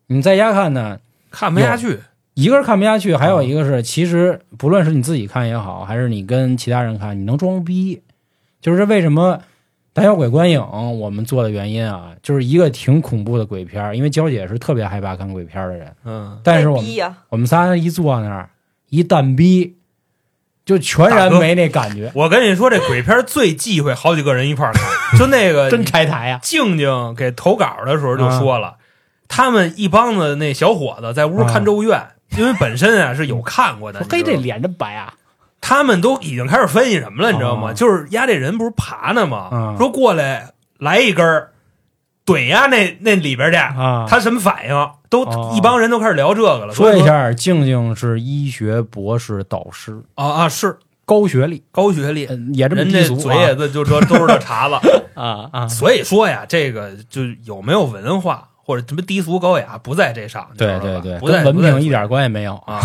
[0.08, 0.98] 你在家看呢，
[1.32, 2.00] 看不下去。
[2.34, 8.02] 一个是看不下去，还有一个是其实不论是你自己看也好，还是你跟其他人看，你能装逼。
[8.62, 9.40] 就是为什么
[9.94, 10.62] 胆小鬼观影
[11.00, 18.50] 我们做的原因啊，就是一个挺恐怖的鬼片儿，因为娇姐是特别害怕看鬼片儿的人，嗯，但是我们我们仨一坐那儿
[18.90, 19.76] 一蛋逼，
[20.66, 24.84] 就全然没那感觉，我跟你说，这鬼片最忌讳好几个人一块儿看，
[25.18, 28.77] 就那个真拆台呀、静静给投稿的时候就说了，
[29.28, 32.08] 他们一帮子那小伙子在屋看《咒怨》，
[32.40, 35.14] 因为本身啊是有看过的， 说嘿，这脸真白啊！
[35.60, 37.72] 他们都已经开始分析什么了，你知道吗？
[37.72, 39.50] 啊就是压这人不是爬呢吗？
[39.52, 41.52] 啊说过来来一根儿，
[42.26, 44.90] 怼呀那那里边去，啊他什么反应？
[45.10, 46.74] 都、哦一帮人都开始聊这个了。
[46.74, 54.76] 说一下，静静是医学博士导师，啊啊，是高学历，高学历，嗯也这么人这低俗嘴也就就说都是这茬子。
[55.16, 55.68] 啊啊！
[55.68, 60.46] 所以说呀，这个就有没有文化或者什么低俗高雅，不在这上。
[60.58, 62.58] 对对对，不在跟文凭一点关系没有。
[62.68, 62.82] 啊，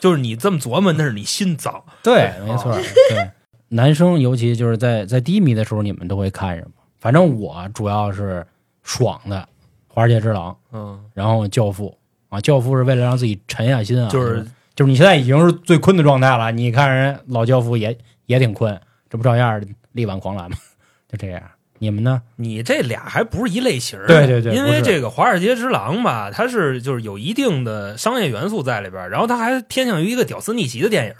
[0.00, 1.84] 就是你这么琢磨，那是你心脏。
[2.02, 2.72] 对，没错，
[3.10, 3.30] 对。
[3.68, 6.70] 男生尤其就是在在低迷的时候，你们都会看什么？
[6.98, 8.46] 反正我主要是
[8.82, 9.36] 爽的
[9.86, 11.94] 《华尔街之狼》，嗯，然后《教父》
[12.34, 14.42] 啊，《教父》是为了让自己沉下心啊，就是
[14.74, 17.94] 就是你现在已经是最困的状态了，你看人老教父也
[18.24, 20.56] 也挺困，这不照样力挽狂澜吗？
[21.12, 21.42] 就这样，
[21.78, 22.22] 你们呢？
[22.36, 23.98] 你这俩还不是一类型。
[24.06, 31.14] 对对对因为这个《华尔街之狼》吧，它是就是有一定的商业元素在里边儿，然后它还偏向于一个屌丝逆袭的电影。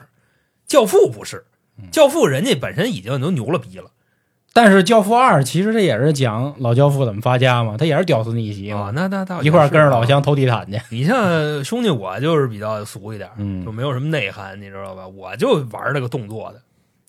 [0.66, 1.44] 教父不是，
[1.78, 3.90] 嗯教父人家本身已经都牛了逼了，
[4.52, 10.08] 但是《教父二》其实这也是讲老教父怎么发家嘛，他也是屌丝逆袭啊嘛，，那那倒一块儿跟着老乡。
[10.08, 10.80] 乡偷地毯去。
[10.90, 15.06] 你像兄弟，我就是比较俗一点，嗯就没有什么内涵，你知道吧？
[15.06, 16.60] 我就玩这个动作的。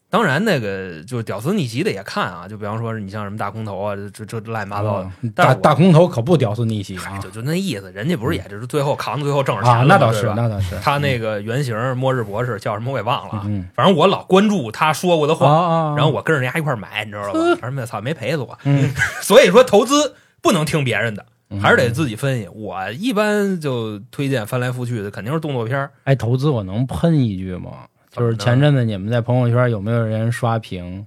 [0.10, 7.92] 当然，那个就是屌丝逆袭的也看啊，就比方说你像什么大空头啊，这这这乱七八糟的，大大空头可不屌丝逆袭啊就就那意思。
[7.92, 10.76] 人家不是也就是最后扛到最后挣着钱啊，了那倒是，那倒是。
[10.82, 17.40] 他那个原型末日博士叫什么我给忘了啊，嗯反正我老关注他说过的啊话，啊，然后我跟着人家一块买，你知道吧？
[17.60, 18.58] 反正操没赔死我。
[18.64, 18.90] 嗯
[19.22, 22.48] 所以说投资不能听别人的，嗯还是得自己分析。
[22.48, 25.92] 我一般就推荐翻来覆去的，肯定是动作片儿。
[26.06, 27.72] 哎，投资我能喷一句吗？
[28.18, 31.06] 就是前阵子你们在朋友圈有没有人刷屏，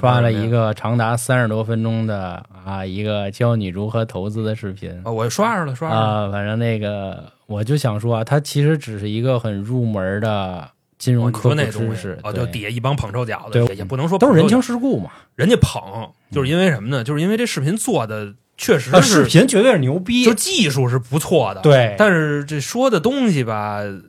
[0.00, 6.00] 刷了一个长达三十多分钟的啊一个教你如何投资的视频啊，我刷着了，刷着了。
[6.00, 6.30] 啊？
[6.32, 15.10] 反正那个我就想说啊，它其实只是一个很入门的金哦融科普知识，，就底下一帮捧臭脚的，对也也不能说都是人情世故嘛。
[15.36, 17.04] 人家捧，就是因为什么呢？
[17.04, 21.60] 就是因为这视频做的确实是，视，频绝对是牛逼就，技术是不错的，。
[21.60, 24.00] 对，但是这说的东西吧，呃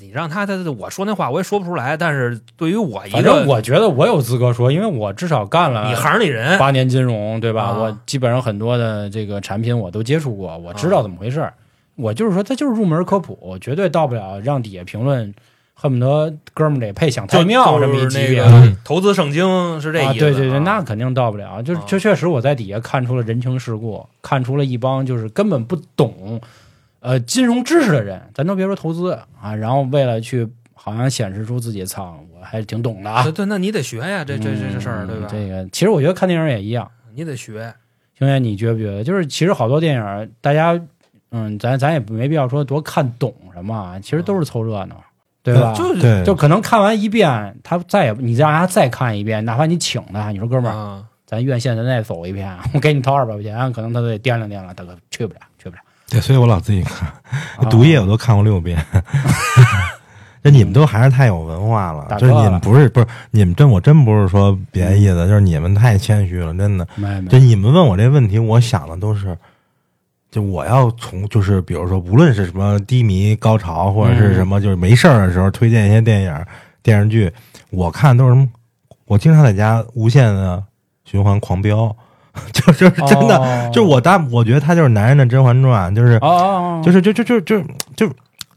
[0.00, 1.96] 你让他他我说那话我也说不出来。
[1.96, 7.62] 但是对于我一反正我觉得我有资格说，因为我至少干了你行里人，八年金融，对吧？
[7.62, 11.54] 啊我基本上很多的这个产品我都接触过，我知道怎么回事儿。
[11.96, 15.34] 我就是说，他就是入门科普，绝对到不了让底下评论
[15.74, 18.44] 恨不得哥们儿得配享太就庙这么一就是那级别。
[18.44, 20.24] 个投资圣经是这啊，意思。
[20.24, 21.60] 对对对，那肯定到不了。
[21.62, 26.40] 就是啊这确实我在底下看出了人情世故，看出了一帮就是根本不懂
[27.00, 33.22] 呃金融知识的人，咱都别说投资啊，然后为了去好像显示出自己仓，我还是挺懂的啊。
[33.22, 35.28] 对对，那你得学呀，这这这这事儿对吧？
[35.30, 36.90] 嗯这个其实我觉得看电影也一样。
[37.14, 37.72] 你得学。
[38.18, 39.04] 兄弟，你觉不觉得？
[39.04, 40.80] 就是其实好多电影，大家，
[41.30, 45.00] 嗯，咱咱也没必要说多看懂什么啊，其实都是凑热闹，
[45.40, 45.72] 对吧？
[45.76, 55.82] 就是，就可能看完一遍，他再也你再让他再看一遍，哪怕你请他，你说哥们儿，啊，咱院线咱再走一遍， 我给你掏二百块钱，可能他都得掂量掂量，大哥去不了，去不了。
[56.08, 57.08] 对，所以我老自己看
[57.56, 58.78] 啊 毒液，我都看过六遍。
[60.42, 66.86] 这你们都还是太有文化了，就是你们不是不是你们真我真不是说别的意思，就是你们太谦虚了，真的。
[67.28, 69.36] 就你们问我这问题，我想的都是，
[70.30, 76.44] 就我要从就是比如说，无论是什么低迷高潮，或者是什么就是没事儿的时候推荐一些电影
[76.82, 77.30] 电视剧，
[77.70, 78.48] 我看都是什么，
[79.06, 80.62] 我经常在家无限的
[81.04, 81.94] 循环狂飙，
[82.52, 83.70] 就就是真的，哦。
[83.74, 87.60] 就是我大我觉得他就是男人的《甄嬛传》，就是哦哦，就是就就就就
[87.96, 88.08] 就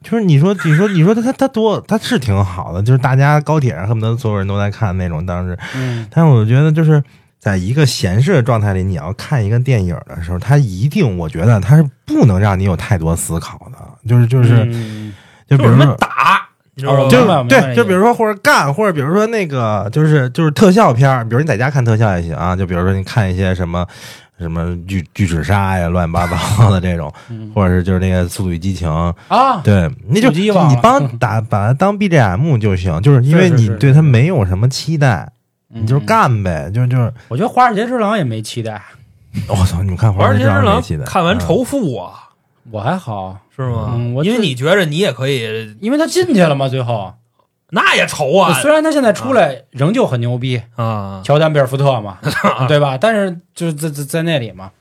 [0.04, 6.08] 就是你说你说你说他他他多他是挺好的，就是大家高铁上恨不得所有人都在看那种当时，嗯。
[6.10, 7.04] 但是我觉得就是
[7.39, 14.65] 在一个闲适的状态里，你要看一个电影的时候，他一定我觉得他是不能让你有太多思考的，就是就是、
[15.48, 15.98] 就比如说。
[16.77, 16.88] 就
[17.19, 22.55] 明白明白对，就比如说或者干，或者比如说那个，就是就是特效片儿，比如你在家看特效也行啊。
[22.55, 23.86] 就比如说你看一些什么
[24.39, 28.89] 什么巨巨齿鲨呀，乱七八糟的这种， 嗯或者是就是那个《速度与激情》，
[29.27, 30.49] 啊，对，那就你
[30.81, 35.29] 帮 打把它当 BGM 就行，就是因为是是是你对它没有什么期待，
[35.73, 35.99] 嗯你就。
[35.99, 38.81] 干呗，就就是我觉得《华尔街之狼》也没期待，
[39.47, 42.31] 我操，你们看《华尔街之狼看完仇富啊，
[42.71, 43.91] 我还好，是吗？
[43.95, 47.13] 嗯我因为你觉着你也可以，因为他进去了嘛，最后。
[47.73, 51.21] 那也愁啊虽然他现在出来仍旧很牛逼，啊！
[51.23, 52.17] 乔丹、贝尔福特嘛，
[52.67, 52.97] 对吧？
[52.97, 54.71] 但是就是在在在那里嘛，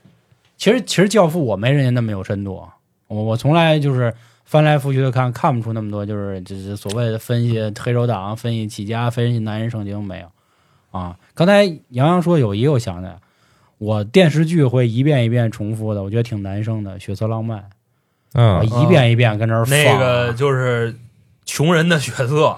[0.57, 2.67] 其实其实《教父》我没人家那么有深度，
[3.07, 10.27] 我我从来就是翻来覆去的看，看不出那么多，就是就是所谓的分析黑手党、分析起家、分析男人圣经没有
[10.91, 11.15] 啊。
[11.33, 13.15] 刚才杨洋说有一个我想起来，
[13.77, 17.67] 我电视剧会一遍一遍重复的，我觉得挺男生的《血色浪漫》，我
[18.33, 19.77] 嗯，一遍一遍跟那儿放。
[19.77, 20.95] 啊那个就是
[21.45, 22.57] 穷人的血色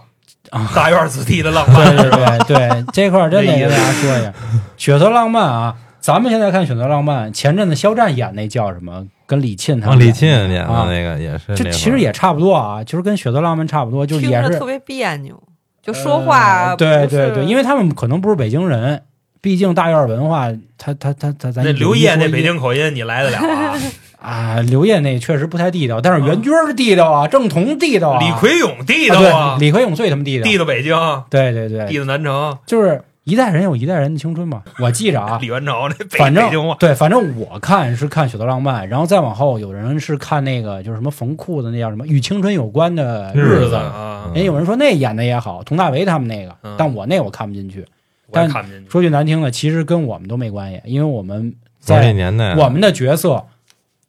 [0.49, 4.29] 啊， 大院子弟的浪漫，对对对，这块儿真得跟大家说一下，
[4.77, 9.05] 《血色浪漫》啊，咱们现在看《血色浪漫》，前阵子肖战演那叫什么？
[9.25, 14.27] 跟李沁他啊，们演李沁演的啊那个也是其实也差不多啊，就是跟《血色浪漫》差不多，就是
[14.59, 15.41] 特别别扭，
[15.81, 19.01] 就说话呃对对对，因为他们可能不是北京人，
[19.41, 23.73] 毕竟大院文化，他他他他咱那刘烨那北京京口音你来得了啊？
[24.23, 29.57] 啊，刘烨那确实不太地道，但是袁军儿地道啊，郑彤地道啊，李奎勇地啊道啊。
[29.59, 30.95] 对，李奎勇最他妈地道，地道北京，
[31.29, 34.63] 对对对，地道南城，就是一代人有一代人的青春嘛。
[34.79, 43.65] 我记着啊， 李元朝那北反正北京话，对，反正我看是看《血色浪漫》，然后再往后有人是看那个就是什么缝裤子，那叫什么与青春有关的日子。
[43.65, 46.75] 日子啊，人有人说那演的也好，佟大为他们那个，嗯。
[46.77, 47.85] 但我那我看不进去。
[48.27, 48.89] 我也看不进去。
[48.89, 53.45] 说句难听的，其实跟我们都没关系，因为我们在年代，我们的角色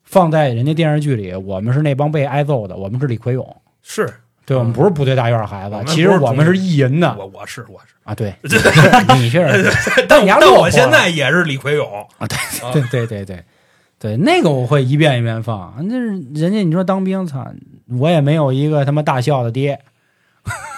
[0.04, 4.08] 放在人家电视剧里，我们是那帮被挨揍的，我们是李奎勇，是
[4.46, 8.14] 对，我们不是部队大院孩子其实我们是意淫的我我是我是，啊。
[8.14, 8.34] 对，
[9.16, 9.40] 你是
[10.06, 13.44] 但但我 现在也是李奎勇，啊，对对对对对
[13.98, 15.74] 对，那个我会一遍一遍放。
[15.88, 17.56] 那是人家你说当兵，惨，
[17.98, 19.80] 我也没有一个他妈大孝的爹，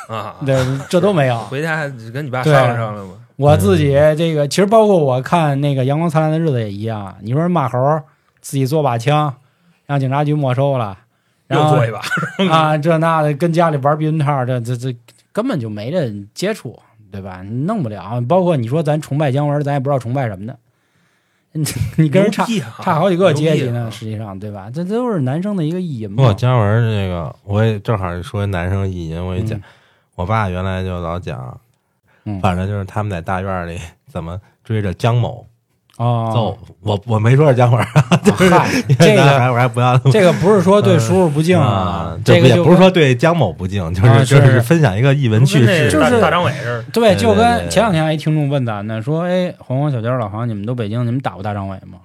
[0.09, 0.57] 啊， 对，
[0.89, 1.37] 这都没有。
[1.41, 3.15] 回家跟你爸对商量商量吧。
[3.35, 7.17] 我自己这个，其实包括我看那个《阳光灿烂的日子》也一样。
[7.21, 8.01] 你说马猴
[8.47, 9.35] 自己做把枪，
[9.87, 10.97] 让警察局没收了，
[11.49, 12.01] 然后又做一把，
[12.55, 14.97] 啊这那的跟家里玩避孕套，这这这
[15.33, 16.81] 根本就没这接触，
[17.11, 17.43] 对吧？
[17.43, 18.21] 弄不了。
[18.29, 20.57] 包括你说咱崇拜姜文，咱也不知道崇拜什么的。
[21.51, 21.65] 你
[21.97, 24.71] 你跟人差啊差好几个阶级呢，啊实际上对吧？
[24.73, 26.35] 这都是男生的一个意淫不过嘛。
[26.35, 29.63] 姜文这个，我也正好说男生意淫，我也讲，嗯
[30.15, 31.59] 我爸原来就老讲，
[32.25, 35.45] 嗯反正就是他们在大院里怎么追着姜某
[35.99, 38.69] 哦揍，，我我没说是姜文，嗨，
[38.99, 39.23] 这个
[39.55, 46.83] 还不要这个不是说对叔叔不敬啊，这个也不是说对姜某不敬，就啊是就是是分享一个译文趣事，就是大大张伟似的。
[46.93, 51.99] 对，就跟前两天还一听众问咱呢，说，哎，黄黄、小娇、老黄，你们都北京，你们打过大张伟吗？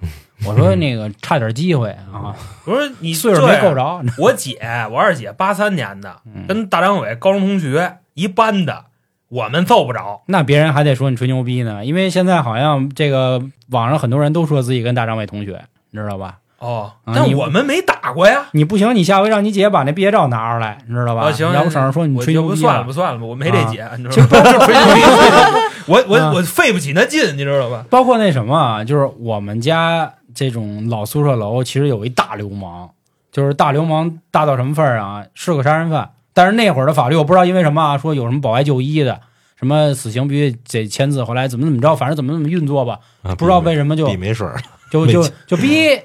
[0.44, 2.34] 我说 那个差点机会啊，
[2.64, 4.02] 我说你岁数没够着。
[4.18, 4.58] 我姐，
[4.90, 8.86] 我二姐八三年的，嗯跟大张伟高中同学一班的，
[9.32, 10.20] 我们揍不着。
[10.26, 16.36] 那别人还得说你吹牛逼呢，因为现在好像这个网上很多人都说自己跟大张伟同学，你知道吧？
[16.58, 18.44] 哦，但我们没打过呀。
[18.52, 21.22] 你不行，你下回让你姐把那毕业照拿出来，你知道吧？
[21.22, 24.58] 啊，行，要不省着说你吹牛逼算了，不算了吧，我没这啊姐，你知道吗？
[24.66, 25.00] 吹牛逼，
[25.90, 27.84] 我我啊我费不起那劲，你知道吧？
[27.88, 32.90] 包括那什么啊，就是我们家这种老宿舍楼，其实有一大流氓，
[33.32, 35.24] 就是大流氓大到什么份儿啊？
[35.34, 39.20] 是个杀人犯，但是那会儿的法律我不知道因为什么啊，说有什么保外就医的，
[39.56, 44.46] 什么死刑必须得签字，后来怎么怎么着，反正怎么怎么运作吧，啊不知道为什么就没水，
[44.90, 45.98] 就就就逼，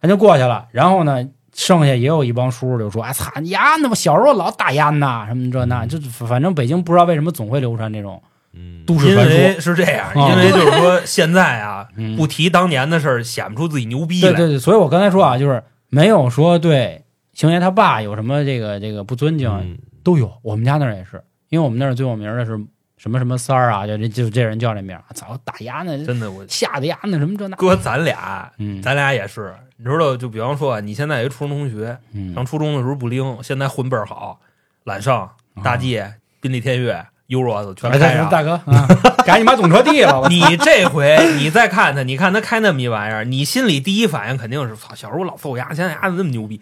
[0.00, 0.66] 咱就过去了。
[0.72, 1.24] 然后呢，
[1.54, 8.22] 剩下也有一帮叔叔就说：“哎操，你丫那么小时候老打烟呐，什么这那，就反正北京不知道为什么总会流传这种
[8.52, 9.36] 嗯，都市传说。
[9.36, 14.30] 为是这样，啊因为就是说现在啊，嗯不提当年的事儿，显不出自己牛逼来。
[14.32, 17.03] 对对对，所以我刚才说啊，就是没有说对
[17.34, 20.32] 星爷他爸有什么这个这个不尊敬，嗯都有。
[20.42, 22.58] 我们家那儿也是，因为我们那儿最有名的是
[22.96, 34.40] 什么什么三儿啊，就这就这人叫这名儿，操打压呢，真的，我吓得牙那什么这那，哥咱俩，嗯咱俩也是，你知道，就比方说啊，你现在有一初中同学，嗯上初中的时候不灵，现在混倍儿好，
[34.84, 35.30] 揽胜、啊
[35.62, 36.02] 大 G、
[36.40, 38.28] 宾利天悦、Euros 全哎开上。
[38.28, 38.86] 大哥啊，
[39.24, 46.60] 赶紧把懂车帝了，你这回你再看他，你看他开那么一玩意儿，你心里第一反应肯定是操，小时候我老揍牙，现在牙怎么那么牛逼？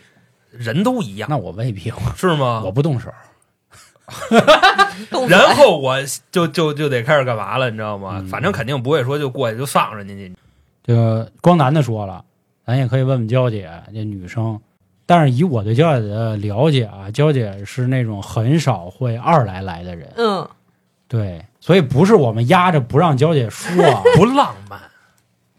[0.52, 2.62] 人都一样，那我未必，我是吗？
[2.64, 3.10] 我不动手。
[5.28, 5.96] 然后我
[6.30, 8.18] 就就就得开始干嘛了，你知道吗？
[8.18, 8.26] 嗯。
[8.26, 10.32] 反正肯定不会说就过去就上人家去。
[10.84, 12.22] 这个光男的说了，
[12.66, 14.60] 咱也可以问问娇姐这女生，
[15.06, 20.46] 但是以我对娇姐的了解啊，娇姐是那种很少会二来来的人，嗯，
[21.08, 24.02] 对，所以不是我们压着不让娇姐说啊。
[24.16, 24.78] 不浪漫。
[24.80, 24.91] 不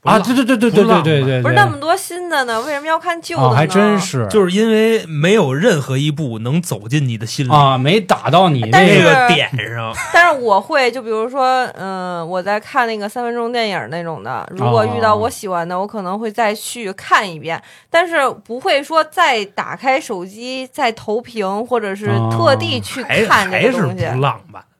[0.04, 9.93] 啊，对对对对对对对对，不是那么多新的呢，为什么要看旧的还真是，就是因为没有任何一部能走进你的心里、啊，没打到你但是这个点上。
[10.14, 24.06] 但是我会，就比如说，嗯、我在看那个三分钟电影那种的，如果遇到我喜欢的，我可能会再去看一遍，但是不会说再打开手机再投屏，或者是特地去看这还是个东西。
[24.14, 24.72] 不浪漫，对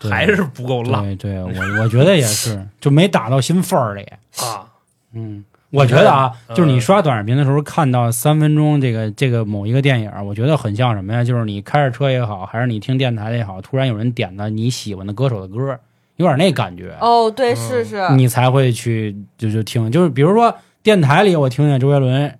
[0.00, 4.02] 还是不够浪对对，我我觉得也是，就没打到心缝儿里。
[4.40, 4.66] 啊！
[5.14, 11.24] 嗯，我觉得啊，嗯就是你刷短视频的时候看到三分钟这个这个某一个电影，我觉得很像什么呀？
[11.24, 15.78] 就是你开着车也好，还是你听电台也好，突然有人点了你喜欢的歌手的歌，
[16.16, 19.90] 有点那感觉，哦，对，嗯是是，你才会去就就听。
[19.90, 22.38] 就是比如说电台里我听见周杰伦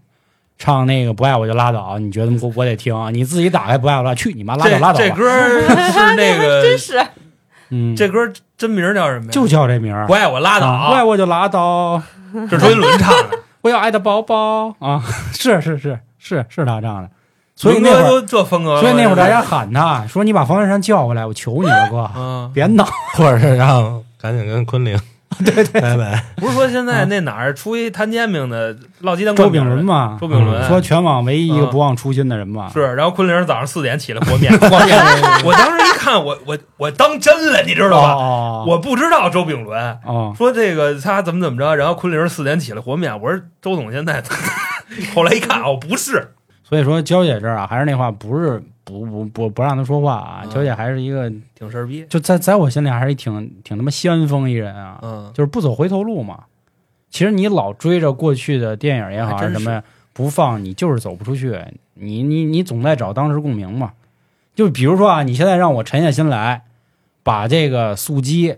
[0.59, 5.07] 唱那个不爱我就拉倒，你觉得我我得听，你自己打开不爱我拉，去你妈拉倒拉倒吧。
[5.09, 5.25] 这歌
[5.91, 7.01] 是那个真是
[7.71, 8.19] 嗯，这歌
[8.57, 9.31] 真名叫什么呀？
[9.31, 12.03] 就叫这名儿不，爱我拉倒，啊不爱我就拉倒，
[12.51, 13.39] 这是周杰伦唱的。
[13.63, 15.03] 我要爱的宝宝啊，
[15.33, 17.11] 是是是是是他唱的，
[17.57, 18.23] 所以那会儿。
[18.23, 22.87] 这风格，所以那会儿大家喊他说：“你把方文山叫过来，我求你了，哥，嗯，别闹。
[23.15, 24.99] 或者是让赶紧跟昆凌
[25.45, 25.81] 对对。
[25.81, 30.63] 拜拜，不是说现在那哪儿出一摊煎饼的烙鸡”蛋周炳伦嘛，周炳伦。
[30.63, 31.71] 嗯说全网唯一一个嗯。
[31.71, 32.69] 不忘初心的人嘛。
[32.73, 34.99] 是，然后昆凌早上四点起来和面， 和面
[35.45, 38.13] 我当时一看，我我我当真了，你知道吧？
[38.15, 44.23] 哦我不知道周炳伦哦，说这个他怎么怎么着，然后昆凌四点起来和面，我说周总现在，
[45.15, 46.35] 后来一看哦，不是，
[46.69, 50.41] 所以说娇姐这儿啊，还是那话，不是不不不不让他说话啊。
[50.45, 56.45] 嗯娇姐还是一个，挺事儿逼，就在在我心里还是挺挺他妈先锋一人啊，嗯，就是不走回头路嘛。
[57.11, 61.59] 其实你老追着过去的电影也好，还是什么呀，不放你就是走不出去。
[61.95, 63.93] 你你你总在找当时共鸣嘛。
[64.55, 66.65] 就比如说啊，你现在让我沉下心来，
[67.23, 68.57] 把这个速激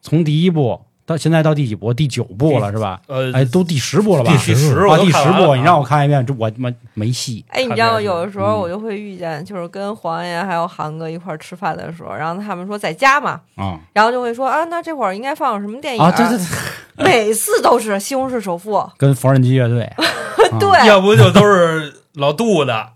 [0.00, 0.80] 从第一部
[1.12, 1.92] 到现在到第几部？
[1.92, 2.98] 第九部了是吧？
[3.06, 4.32] 呃，哎，都第十部了吧？
[4.32, 7.44] 第十啊，我第十部，你让我看一遍，这我他妈没戏。
[7.48, 16.02] 哎，你知道有的时候嗯我就会遇见，就是跟黄爷还有韩哥一块吃饭的时候，然后他们说在家嘛，啊然后就会说啊，那这会儿应该放什么电影？
[16.02, 22.88] 啊，对对对，每次都是《西红柿首富》跟缝纫机乐队， 啊对，要不就都是老杜的，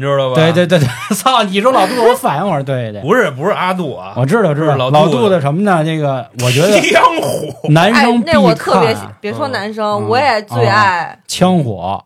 [0.00, 0.34] 你知道吧？
[0.34, 1.42] 对对对对， 操！
[1.44, 5.84] 你说老杜，我反应我说对对，不是不是阿杜啊，我知道知道老老杜杜的什么呢？
[5.84, 11.18] 这个我觉得江湖哎男生，必那我特别喜别说嗯男生，嗯我也最爱。
[11.28, 12.02] 枪火。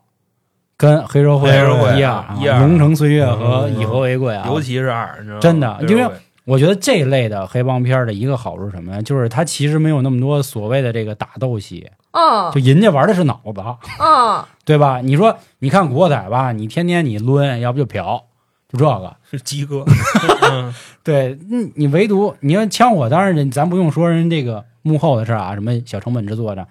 [0.77, 1.47] 跟黑社会
[1.95, 5.39] 一样啊，一样龙城岁月和嗯以和为贵啊，尤其是二，你知道吗？
[5.41, 6.05] 真的因为
[6.43, 9.01] 我觉得这类的黑帮片的一个好处是什么呀？
[9.01, 13.61] 就是它其实没有那么多所谓的这个打斗戏，嗯就人家玩的是脑子，
[13.99, 15.01] 嗯，对吧？
[15.03, 18.23] 你说你看古惑仔吧，你天天你抡，要不就嫖，
[18.71, 19.15] 就这个。
[19.29, 19.83] 是鸡哥，
[20.49, 26.65] 嗯对，你，你唯独你要枪火，当然人咱不用说人这个幕后的事啊，什么小成本制作的，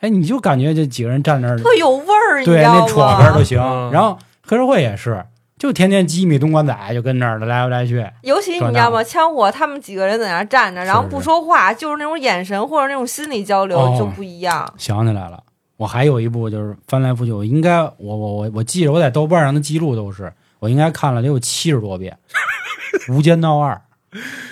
[0.00, 3.44] 哎，你就感觉这几个人站那儿，特有味儿，对，道那戳边儿都？
[3.44, 3.60] 行。
[3.60, 4.18] 嗯然后
[4.48, 5.22] 黑社会也是，
[5.58, 9.02] 就天天机密东莞仔就跟那儿来回来去，尤其你知道吗？
[9.02, 14.70] 枪火他们几个人在那儿站着，然后不说话，就是那种眼神或者那种心理交流哦就不一样。
[14.76, 15.42] 想起来了，
[15.78, 22.16] 我还有一部就是翻来覆去，我应该我我我我记着我在豆瓣上的记录都是，我应该看了得有七十多遍
[23.14, 23.72] 《无间道二》，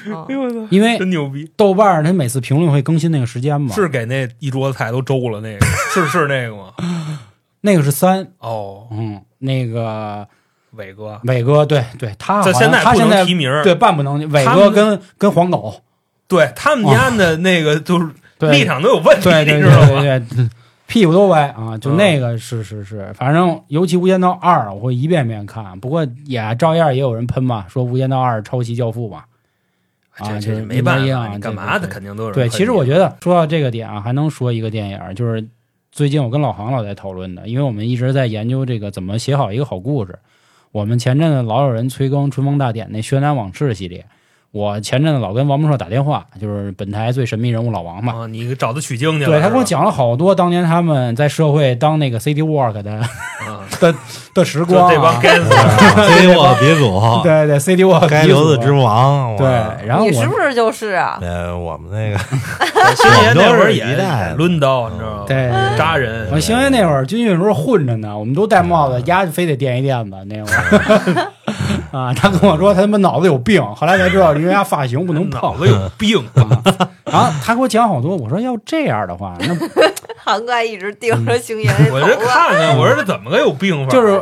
[0.06, 1.50] 嗯哎呦我操，因为真牛逼！
[1.56, 6.72] 豆瓣儿它每次评论会更新那个时间嘛，是给那一桌子菜都周了那个，是是那个吗？
[7.60, 10.26] 那个是三，哦，嗯，那个
[10.76, 15.82] 伟哥，伟哥，对对，他好这像现在不他现在提名，对半不能，伟哥跟跟黄狗，
[16.28, 18.08] 对他们家的那个就是
[18.50, 19.60] 立场都有问题，对对？
[19.60, 20.50] 对对对，
[20.86, 21.78] 屁股都歪啊！
[21.78, 25.80] 就嗯那个是是是，反正尤其《无间道二》，我会一遍遍看。
[25.80, 29.24] 不过也照样也有人喷嘛，说《无间道二》抄袭《教父》嘛。
[30.16, 35.44] 啊这是这没办法，你干嘛的肯定都是对，其实我觉得说到这个点啊，还能说一个电影，就是
[35.90, 40.16] 最近我跟老航老在讨论的，因为我们一直在研究这个怎么写好一个好故事。
[40.74, 44.04] 我们前阵子老有人催更《春风大典》那《轩辕往事》系列，
[44.54, 48.20] 我前阵子老跟王梦硕打电话，就是本台最神秘人物老王嘛。
[48.20, 53.02] 啊，你找他取经去了，对他跟我讲了好多当年他们在社会当那个 CD work 的啊，
[54.32, 55.56] 的时光、啊，这帮该死的，
[56.06, 59.44] 黑我 鼻祖，对对 CD work 该留子之王，对，
[59.84, 61.18] 然后我你是不是就是啊？
[61.20, 62.18] 呃，我们那个
[62.94, 65.24] 星爷那会儿也我们都是一代的抡刀，你知道吗？
[65.26, 71.32] 对对对扎人，我星爷那会儿军训时候混着呢，我们都戴帽子，丫非得垫一垫子那会儿
[71.94, 75.40] 啊，他跟我说他他妈脑子有病，后来才知道因为他发型不能碰。
[75.40, 79.54] 脑子有病啊，然后他给我讲好多，我说要这样的话，那
[80.18, 82.50] 韩哥一直盯着星爷那我这看。
[82.50, 83.90] 看见，我说这怎么个有病法？
[83.92, 84.20] 就是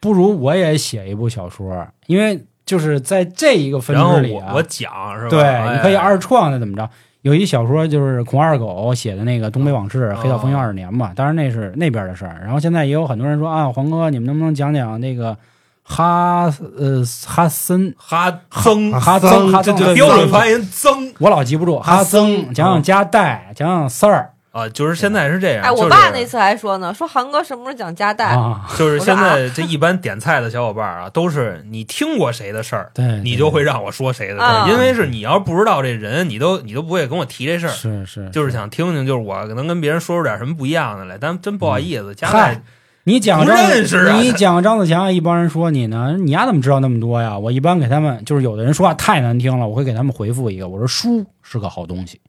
[0.00, 5.30] 不如我也写一部小说，因为就是在这一个分支里啊，我我讲是吧？
[5.30, 6.88] 对，哎你可以二创的怎么着？
[7.22, 12.40] 有一小说就是孔二狗写的那个《东北往事》，哦黑道风云二十年嘛，当然那是那边的事儿。
[12.42, 15.36] 然后现在也有很多人说啊，黄哥，你们能不能讲讲那个
[15.82, 17.94] 哈呃哈森。
[17.96, 24.30] 哈曾哈曾哈曾这对标准发音曾我老记不住哈曾，讲讲加代，讲讲四儿。
[24.52, 25.64] 啊，就是现在是这样。
[25.64, 28.36] 哎，我爸那次还说呢，说韩哥什么时候讲加代？
[28.36, 37.70] 啊，就是现在这一般点菜的小伙伴啊， 都是你听过谁的事儿，对，你就会让我说谁的事啊儿，因为是你要不知道这人，你都你都不会跟我提这事儿。
[37.70, 42.54] 是是，就是想听听，就是我能跟别人说出点什么不一样的来，但真不好意思，加嗨。
[42.54, 42.62] 代
[43.04, 47.36] 你讲不张认识啊你讲张子强，一帮人说你呢，你丫怎么知道那么多呀？
[47.36, 52.20] 我一般给他们，就是有的人说话太难听了，我会给他们回复一个，我说书是个好东西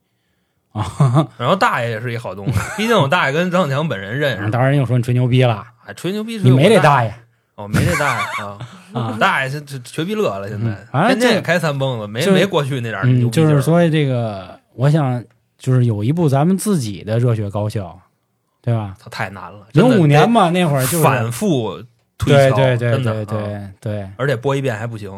[0.71, 1.27] 啊。
[1.37, 7.13] 然后大爷也是一好东西，毕竟我大爷跟张子强本人认识，当然又说你吹牛逼了，哎，吹牛逼是你没这大大爷
[7.55, 8.57] 哦，没这大爷啊，
[8.93, 9.17] 啊。
[9.21, 10.75] 大爷是这绝逼乐了，现在
[11.07, 15.23] 天天也开三蹦子，没没过去那点儿就是所以这个，我想
[15.59, 17.99] 就是有一部咱们自己的热血高校，
[18.63, 18.95] 对吧？
[18.97, 21.83] 他太难了，零五年嘛，那会儿就是反复
[22.17, 25.11] 推敲，对对对对啊对对而且播一遍还不行，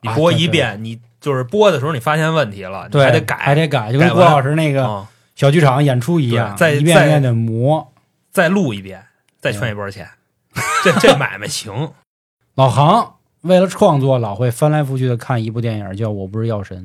[0.00, 7.92] 你啊播对对一遍，你就是播的时候你发现问题了，你，还得改，还得改，就跟郭老师那个啊，小剧场演出一样，对再一遍一遍的磨。
[8.32, 9.04] 再录一遍，
[9.38, 10.08] 再圈一波钱，
[10.82, 11.92] 这这买卖行。
[12.56, 16.84] 老杭为了创作，老会翻来覆去的看一部电影，叫《我不是药神》。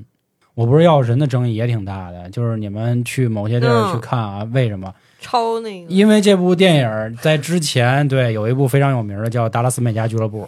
[0.53, 4.93] 我不是药神的争议也挺大的，就是你们去某些地儿嗯去看啊，为什么？
[5.22, 10.43] 抄那个，因为这部电影在之前对有一部非常有名的叫《达拉斯美加俱乐部》，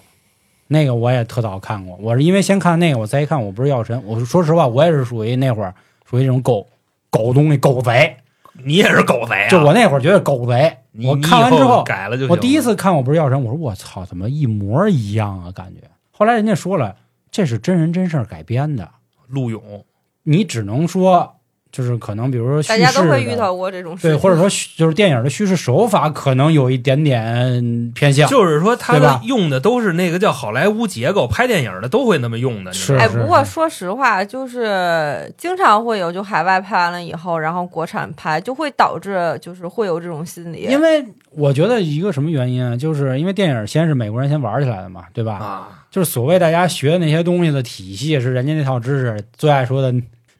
[0.67, 1.95] 那个我也特早看过。
[2.01, 4.01] 我是因为先看那个，我再一看我不是药神。
[4.05, 5.74] 我说实话，我也是属于那会儿
[6.09, 6.67] 属于这种狗
[7.09, 8.17] 狗东西狗贼，
[8.65, 9.49] 你也是狗贼啊！
[9.49, 10.76] 就我那会儿觉得狗贼。
[10.91, 15.51] 你我看完之后，改了就行我第一次看我不是药神，我说我操，怎么一模一样啊？
[15.51, 15.82] 感觉。
[16.11, 16.95] 后来人家说了，
[17.32, 18.89] 这是真人真事儿改编的，
[19.28, 19.86] 陆勇，
[20.24, 21.38] 你只能说
[21.74, 24.47] 就是可能比如说叙大家都会遇到过这种事对，或者说
[24.78, 32.69] 就是电影的叙事手法可能有一点点偏向，就是说他们用的都是那个叫好莱坞结构，拍电影的都会那么用的。
[32.99, 40.67] 哎，是不过说实话，就是经常会有，就海外拍完了以后，然后国产拍，就会导致就是会有这种心理。
[40.69, 45.38] 因为我觉得一个什么原因啊，就是因为电影先是美国人先玩起来的嘛，对吧？
[45.38, 49.91] 啊，就是所谓大家学的那些东西的体系是人家那套知识，最爱说的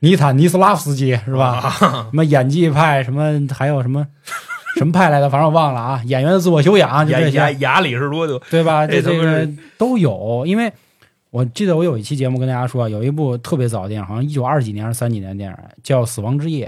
[0.04, 1.60] 尼坦尼斯拉夫斯基是吧？
[1.62, 4.06] 啊什么演技派，什么还有什么
[4.76, 6.02] 什么派来的，反正我忘了啊。
[6.06, 8.86] 演员的自我修养，就雅这些，雅雅里士多德，对吧？
[8.86, 10.70] 这他妈这这个是都有，因为
[11.30, 16.66] 我记得我有一期节目跟大家说，有一部特别早的电影，好像一九二几年还是三几年的电影，叫《死亡之夜》。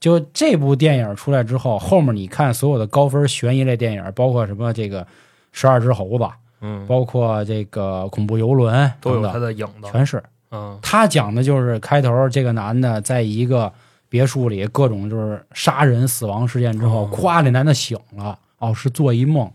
[0.00, 5.04] 就这部电影出来之后，后面你看所有的高分悬疑类电影，包括什么这个
[5.52, 6.24] 《十二只猴子》，
[6.62, 9.88] 嗯，包括这个恐怖游轮都有他等等，的影子。
[9.92, 10.20] 全是。
[10.52, 13.72] 嗯他讲的就是开头这个男的在一个
[14.08, 19.50] 别墅里各种就是杀人死亡事件之后，哦咵，这男的醒了，哦，是做一梦，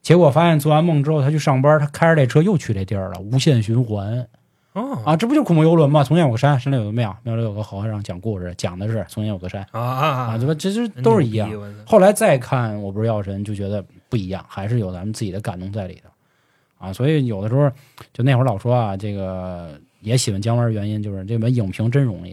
[0.00, 4.26] 结果发现做完梦之后他去上班，他开着这车又去这地儿了，无限循环
[4.72, 6.02] 哦啊，这不就是恐怖游轮吗？
[6.04, 10.54] 从前有个山，山里有个庙，庙里有个和尚讲故事，讲的是从前有个山啊啊啊，对吧？
[10.54, 11.50] 这这都是一样。。
[11.84, 16.92] 后来再看《我不是药神》，就觉得不一样，还是有咱们自己的感动在里头啊。
[16.92, 17.68] 所以有的时候，
[18.14, 22.32] 就那会儿老说啊，这个也喜欢姜文，原因就是这本影评真容易，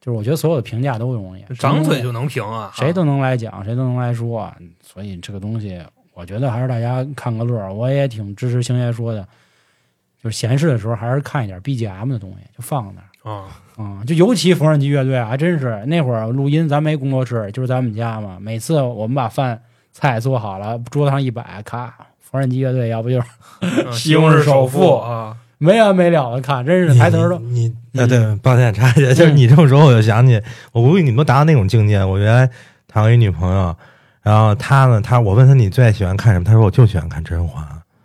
[0.00, 4.52] 就是我觉得所有的评价都容易，张嘴就能评啊，谁都能来讲，谁都能来说。
[4.82, 5.80] 所以这个东西，
[6.14, 7.72] 我觉得还是大家看个乐儿。
[7.72, 9.26] 我也挺支持星爷说的，
[10.22, 13.06] 就是闲适的时候还是看一点 BGM 的东西，就放那儿。
[13.30, 18.38] 啊，啊、就尤其缝纫机乐队啊还真是那会儿录音，咱没工作室，就是咱们家嘛。
[18.40, 23.26] 每次我们把饭菜做好了，桌子上一摆，咔，缝纫机乐队，要不就是
[23.60, 30.40] 嗯 西红柿首富啊，没完没了的看，真是你抬头都你嗯啊，对，抱歉插一句，就是你这么说，我就想起，
[30.72, 32.04] 我估计你们都达到那种境界。
[32.04, 32.48] 我原来
[32.86, 33.74] 谈过一女朋友，
[34.22, 37.64] 然后她呢，她我问她你最爱喜欢看什么，她说我就喜欢看甄嬛，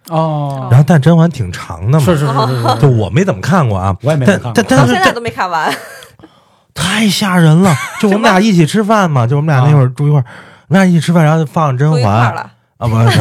[0.10, 5.70] 哦，然后但甄嬛挺长的嘛，是是是是是，就我没怎么看过啊，我也没但看过但但是到现在都没看完。
[6.74, 7.76] 太吓人了。
[8.00, 10.26] 就我们俩一起吃饭嘛，就我们俩那会儿住一块儿，
[10.70, 12.34] 我们俩一起吃饭，然后就放甄嬛，
[12.78, 13.20] 啊，不是。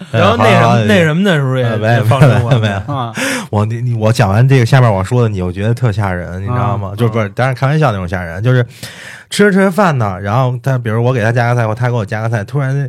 [0.12, 3.12] 然后那什么那什么的时候也放没生活没啊，
[3.50, 6.92] 我你你我讲完这个下面我说的你，我觉得特吓人，你知道吗？
[6.92, 8.64] 啊就是不是，当然开玩笑那种吓人，就是
[9.30, 12.88] 吃着吃着饭呢，然后他比如我给他加个菜，或他给我加个菜，突然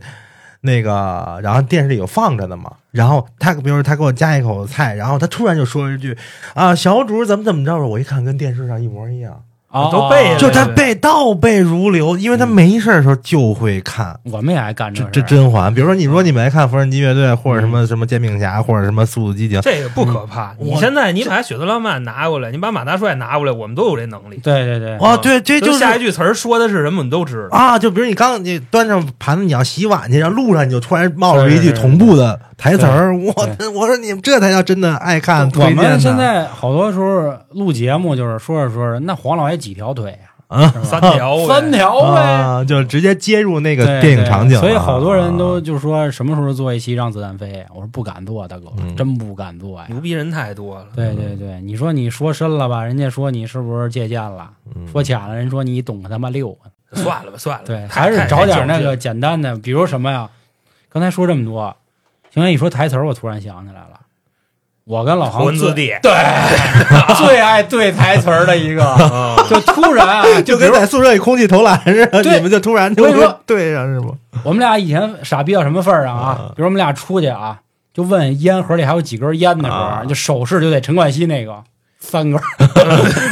[0.62, 6.18] 那个，然后电视里有放着的嘛，然后他比如他给我加一口菜，然后他突然就说一句
[6.54, 9.42] 啊，小主怎么怎么着了，我一看跟电视上一模一样，
[9.72, 14.20] 哦都背就他背倒背如流，因为他没事儿的时候就会看。
[14.32, 20.56] 我们也爱干这这这甄嬛，比如说你说你们爱看缝纫机乐队，或者什么什么煎饼侠，或者什么速度激情，这个不可怕。
[20.60, 24.40] 你现在你把雪特拉曼拿过来，你把马大帅拿过来，我们都有这能力。
[24.44, 27.58] 对对对，哦，对，这就是下一句词儿说的是什么，我们都知道。
[27.58, 33.34] 啊，就比如你刚你端上盘子，你要洗碗去，然后路上你就突然冒出一句同步的台词儿，我
[33.76, 42.22] 我说你们这才叫真的爱看我们现在好多时候录节目，就是说着说着，那黄老爷几条腿啊三条呗三条呗。
[42.22, 47.64] 啊，就直接接入那个电影场景了，所以好多人都啊就说什么时候做一期让子弹飞？
[47.70, 49.86] 我说不敢做，大哥，嗯真不敢做呀。
[49.90, 50.88] 牛逼人太多了。
[50.96, 54.50] 对对对，你说你说深了吧，人家说你是不是借鉴了？
[54.76, 56.58] 嗯说浅了，人说你懂个他妈六。
[56.94, 57.66] 算了吧，算了。
[57.66, 58.80] 对，还是找点那。
[58.80, 60.28] 个简单的，比如什么呀？
[60.92, 61.76] 刚才说这么多，
[62.34, 63.99] 行哥一说台词儿，我突然想起来了，
[64.90, 65.72] 我跟老太航最
[66.02, 66.12] 对
[67.16, 74.14] 最爱对台词儿的一个， 啊就突然啊， 就跟在宿舍里空气投篮似的，对你们就突然就说会对上是吗？
[74.44, 76.52] 我们俩以前傻逼到什么份儿上啊啊？
[76.56, 77.60] 比如我们俩出去啊，
[77.94, 81.64] 就问烟盒里还有几根烟的时候，啊就手势就得陈冠希那个
[82.00, 82.44] 三根儿。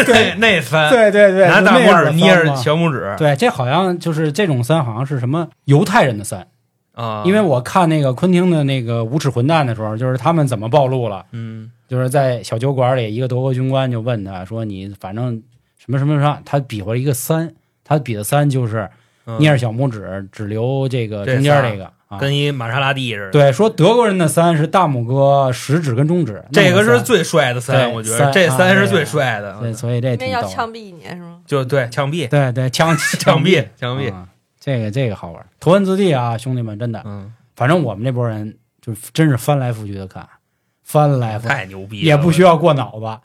[0.06, 6.46] 对那三，对对对，拿大拇指捏着小拇指对，这好像就是这种三，好像是什么犹太人的三。
[6.98, 15.42] 啊，因为我看那个昆汀的那个《无耻混蛋》的时候，就是他们怎么暴露了，嗯就是在小酒馆里，一个德国军官就问他说：“你反正
[15.78, 18.90] 什么什么什么？”他比划了一个三，他比的三就是
[19.26, 22.18] 嗯捏着小拇指，只留这个中间这个啊。
[22.18, 23.32] 跟一玛莎拉蒂似的。
[23.32, 29.56] 对，说德国人的三是大拇哥、食指跟中指，这个是最帅的三，我觉得这三是最帅的。
[29.62, 30.16] 对，所以这。
[30.30, 31.38] 要枪毙一年是吗？
[31.46, 34.12] 就对枪毙，对对，枪 枪毙，枪毙。
[34.12, 34.28] 啊
[34.68, 40.28] 这个这个好玩，头文字 D 啊，兄弟们，真的，嗯，反正我们这波人就真是翻来覆去的看，
[40.84, 43.18] 翻来覆去，太牛逼了，也不需要过脑子，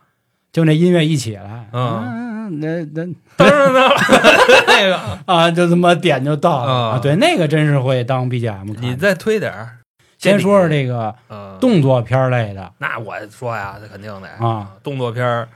[0.53, 3.91] 就那音乐一起来，嗯嗯，那那噔噔噔
[4.69, 7.01] 那个，啊，就这么点就到了。
[7.01, 8.77] 对，那个真是会当 BGM。
[8.79, 9.79] 你再推点儿。
[10.19, 15.49] 先说说这个呃，动作片类的那我说呀，这肯定得啊，动作片儿，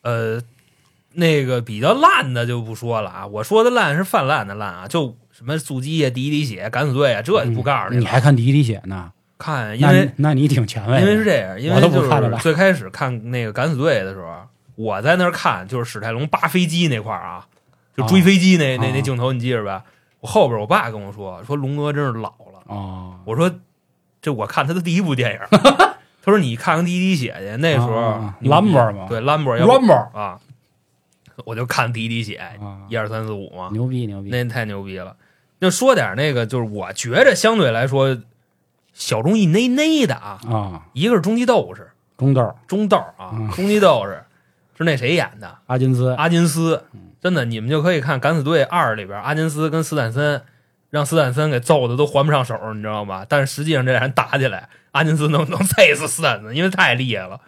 [0.00, 0.40] 呃，
[1.12, 3.26] 那个比较烂的就不说了啊。
[3.26, 8.06] 我说的烂是泛滥的烂啊，就什么速激呀、第一滴血、敢死队啊，这就不告诉嗯你。
[8.06, 9.12] 还看第一滴血呢？
[9.36, 14.34] 看，因为那你挺前卫，因为是这样，因我为就都不看着了是最开始看那个敢死队的时候，
[14.76, 17.46] 我在那儿看，就是史泰龙扒飞机那块儿啊，
[17.94, 19.84] 就追飞机那、那那啊镜头，你记着吧？
[20.20, 22.62] 我后边我爸跟我说，说龙哥真是老了。
[22.64, 23.52] 哦，我说
[24.22, 25.40] 这我看他的第一部电影，
[26.24, 29.52] 他说你看看《第一滴血》去，那时候啊你兰博嘛对兰博
[30.14, 30.40] 啊，
[31.44, 35.14] 我就看《第一滴血》啊，一二三四五嘛，牛逼牛逼，那太牛逼了。
[35.60, 38.18] 就说点那个，就是我觉着相对来说
[38.92, 44.22] 小众一内内的啊，啊，一个是终极斗士，中豆中豆啊嗯，终极斗士
[44.76, 45.58] 是那谁演的？
[45.66, 47.00] 阿金斯阿金斯嗯。
[47.18, 50.40] 真的，你们就可以看《敢死队二》里边，阿金斯跟斯坦森
[50.90, 53.26] 让斯坦森给揍的都还不上手，你知道吗？
[53.28, 57.40] 但是实际上这俩人打起来，阿金斯能能揍死斯坦森，因为太厉害了。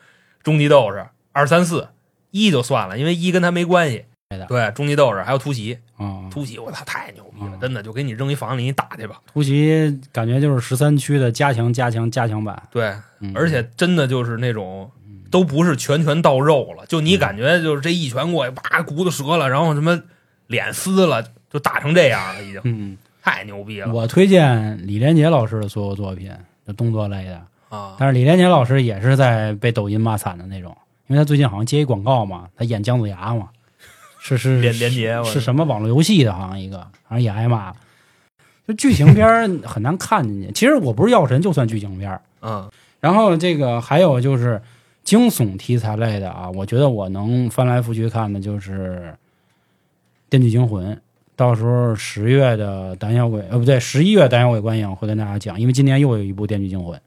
[0.42, 1.88] 终极斗士二三四
[2.32, 4.06] 一就算了，因为一跟他没关系对
[4.36, 4.44] 的。
[4.46, 9.20] 对，终极斗士还有突袭，啊，突袭我操太牛逼了，嗯真的就给你扔一房里你打去吧。
[9.32, 14.90] 突袭感觉就是十三区的加强加强加强版，对，嗯而且真的就是那种
[15.30, 19.98] 都不是拳拳到肉了，就你感觉就是这一拳过去，叭骨头折了，然后什么
[20.48, 26.30] 脸撕了，就打成这样了，已经嗯，太牛逼了我推荐李连杰老师的所有作品，
[26.66, 27.40] 就动作类的。
[27.70, 27.94] 啊！
[27.98, 30.74] 但是李连杰老师也是在被抖音骂惨的那种，
[31.06, 33.50] 因为他最近好像接一广告嘛，他演姜子牙嘛，
[34.20, 37.76] 是是连连杰我是什么网络游戏的，好像一个，好像也挨骂了。
[38.66, 40.52] 就剧情片儿很难看进去。
[40.52, 42.20] 其实我不是药神，就算剧情片儿。
[42.42, 44.60] 嗯然后这个还有就是
[45.04, 49.12] 惊悚题材类的啊，我觉得我能翻来覆去看的就是
[50.28, 50.92] 《电锯惊魂》。
[51.36, 56.98] 到时候十月的胆小鬼，呃，不对，十一月胆小鬼观影会跟大家讲，因为今年又有一部《电锯惊魂》，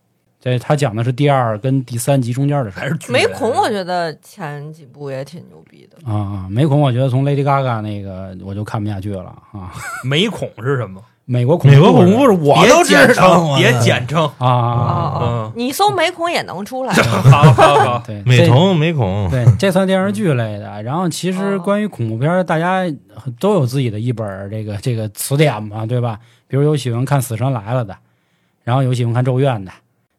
[0.41, 6.11] 这他讲的是第二跟第三集中间的事儿还是没孔，我觉得前几部也挺牛逼的。
[6.11, 6.47] 啊啊。
[6.49, 9.71] 没孔，我觉得从 Lady Gaga 那个我就看不下去了啊。
[10.03, 10.99] 没孔是什么？
[11.25, 14.29] 美国恐怖美国恐怖故事事我都知简称道，，别简称。
[14.39, 16.93] 啊啊你搜没恐也能出来。
[17.05, 20.81] 好好好，对，美瞳美恐，对，这算电视剧类的。
[20.81, 22.83] 然后其实哦关于恐怖片，大家
[23.39, 26.19] 都有自己的一本这个这个词典嘛，对吧？
[26.47, 27.95] 比如有喜欢看《死神来了》的，
[28.63, 29.71] 然后有喜欢看《咒怨》的，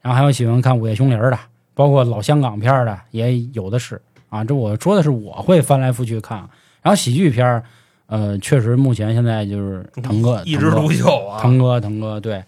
[0.03, 1.39] 然后还有喜欢看《午夜凶铃》的，
[1.75, 4.45] 包括老香港片的也有的是啊。
[4.45, 6.39] 这我说的是我会翻来覆去看。
[6.83, 7.63] 然后喜剧片，
[8.07, 11.41] 呃，确实目前现在就是腾哥，一枝独秀啊！
[11.41, 12.45] 腾哥，腾哥，对，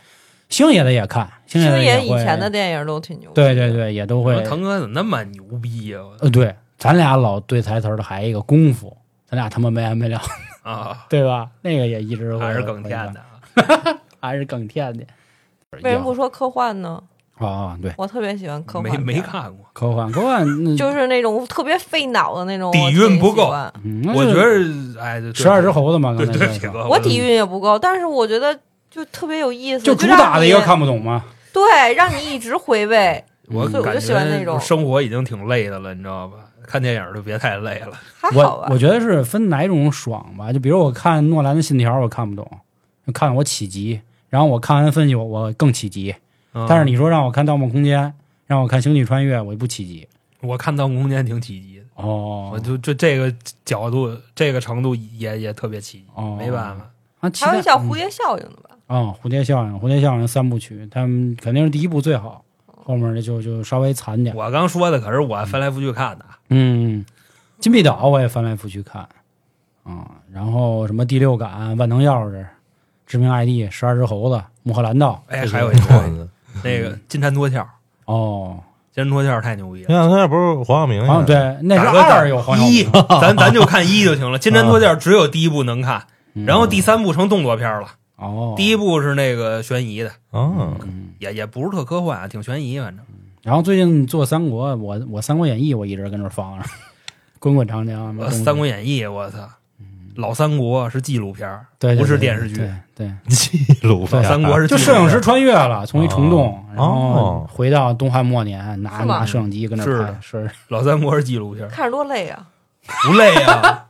[0.48, 3.34] 星爷的也看，星爷星爷以前的电影都挺牛逼。
[3.36, 6.00] 对对，对，也都会腾哥怎么那么牛逼呀？
[6.18, 8.96] 呃，对，咱俩老对台词儿的还一个功夫，
[9.28, 10.20] 咱俩他妈没完没了，
[10.64, 11.48] 啊， 对吧？
[11.62, 13.20] 那个也一直会还是更甜的，
[13.54, 15.06] 会 还是更甜的。
[15.82, 17.00] 为什么不说科幻呢？
[17.38, 17.76] 啊？
[17.82, 19.66] 对，我特别喜欢科幻没片，没看过。
[19.72, 23.52] 科幻科幻，那 就是那种特别费脑的那种， 底蕴不够
[24.14, 28.58] 我觉得，哎，对十二只，猴子嘛，对刚才说的对我底蕴也不够，但是我觉得
[28.90, 31.24] 就特别有意思，就主让打的一个看不懂吗。
[31.52, 36.36] 对，让你一直回味，我感所以我就喜欢那觉种生活已经挺累的了，你知道吧？
[36.66, 37.92] 看电影就别太累了。
[38.18, 38.78] 还好吧我我？
[38.78, 42.48] 觉得是分哪种爽吧，就比如我看诺兰的《信条》，我看不懂，
[43.12, 46.14] 看我起急，然后我看完分析我我更起急。
[46.54, 46.66] 嗯。
[46.68, 48.00] 但是你说让我看《盗梦空间》，
[48.46, 50.08] 让我看《星际穿越》，我就不起急。
[50.40, 53.34] 我看《盗梦空间》挺起急的，哦，我就就这个
[53.64, 56.36] 角度、这个程度也也特别起急，哦。
[56.38, 56.90] 没办法。
[57.20, 58.76] 啊，期还有叫蝴蝶效应的吧？
[58.86, 64.36] 啊、蝴蝶效应，蝴蝶效应三部曲，他们肯定是第一部最好，后面的就就稍微惨点。
[64.36, 67.02] 我刚说的可是我翻来覆去看的，嗯，
[67.58, 69.08] 金币岛我也翻来覆去看，
[69.84, 72.44] 啊、然后什么第六感、万能钥匙、
[73.06, 75.52] 致命 ID、十二只猴子、穆赫兰道，哎，这些。
[75.54, 76.28] 还有一个
[76.62, 77.66] 那个金蝉脱壳，
[78.04, 78.58] 哦，
[78.92, 79.86] 金蝉脱壳太牛逼了。
[79.88, 81.26] 那那不是黄晓明啊，演的？
[81.26, 84.38] 对，那是二有黄晓一明，，咱咱就看一就行了。
[84.38, 87.88] 金蝉脱壳只有第一部能看，嗯然后第三部成动作片了。
[88.16, 93.04] 哦，第一部是那个悬疑的，嗯，嗯，也也不是特科幻啊，挺悬疑，反正
[93.42, 96.64] 然后最近做三国，我我《三国演义》我一直跟这放着，
[97.40, 99.38] 滚滚长江，呃《三国演义》，我操，
[100.16, 103.12] 老三国是纪录片儿，对，对不是电视剧对对。
[103.28, 112.46] 记录片老三国是就纪录片摄影师穿越了，从一虫洞，哦然后哦回到东汉末年，拿拿摄影机跟那是的儿拍，是老三国是纪录片儿，看着多累啊！
[113.06, 113.86] 不累啊。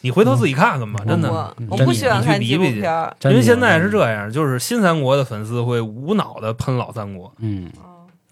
[0.00, 1.30] 你回头自己看看吧，真的。
[1.68, 3.14] 我不喜欢看纪录你去比比去片儿。
[3.24, 7.70] 因为现在是这样，就是新三国的粉丝会无脑的喷老三国，嗯，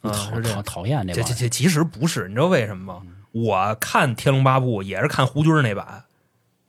[0.03, 0.41] 讨。
[0.41, 3.01] 讨讨厌这这这这其实不是，你知道为什么吗？
[3.33, 5.85] 我看《天龙八部》也是看胡军那版，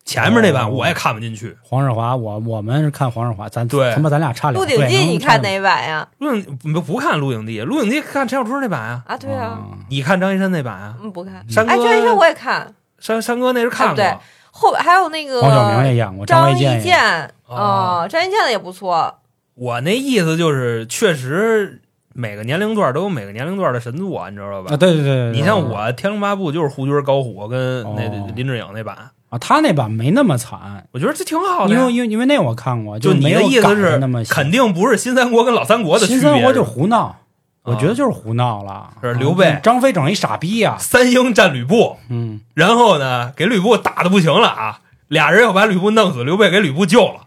[0.08, 1.56] 前面那版哦我也看不进去。
[1.62, 4.88] 黄日华，我我们是看黄日华，咱对他妈咱俩差《鹿两鹿。
[4.88, 5.50] 鼎记》你看哪？
[5.50, 6.08] 哪版呀？
[6.20, 10.96] 录影不不看《鹿鼎记》，《鹿鼎记》看陈小春那版啊，啊，对啊，你看张一山那版啊？
[11.04, 11.46] 嗯，不看。
[11.50, 14.18] 山哥，哎，张一山我也看，山山哥那是看过，对
[14.52, 19.14] 后边还有那个黄晓明也演过，张卫卫健也演健哦啊，张卫健的也不错。
[19.56, 21.82] 我那意思就是，确实
[22.14, 24.74] 每个年龄段都有每个年龄段的神作，你知道吧？
[24.74, 28.98] 啊，对对对对，你像我《天龙八部》就是胡军、高虎跟那哦林志颖那版，
[29.30, 31.74] 啊，他那版没那么惨，我觉得这挺好的。
[31.74, 36.22] 因为因为因为那我看过，就你的意思是那么，肯定不是新三国跟老三国的区别。
[36.22, 37.18] 新三国就胡闹，
[37.64, 38.94] 我啊觉得就是胡闹了。
[39.02, 47.22] 是刘备啊张飞整一傻逼啊，三英战吕布，嗯，然后呢给吕布打的不行了啊，俩人要把吕布弄死，刘备给吕布救了。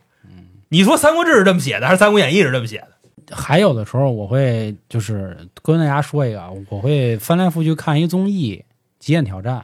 [0.70, 2.78] 你说《三国志》是这么写的，还是《三国演义》是这么写
[3.26, 3.36] 的？
[3.36, 8.64] 还有的时候我会就是跟大家说一个啊，我会翻来覆去看一综艺
[8.98, 9.56] 《极限挑战》，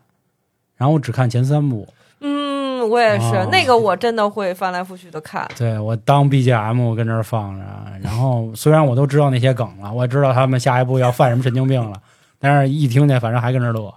[0.77, 1.89] 然后我只看前三部，
[2.21, 5.47] 嗯，我也是哦，那个我真的会翻来覆去的看。
[5.57, 7.65] 对我当 BGM 我跟这儿放着，
[8.03, 12.01] 然后虽然我都知道那些梗了，我也知道他们下一步要犯什么神经病了，
[12.39, 13.93] 但是一听见反正还跟这儿乐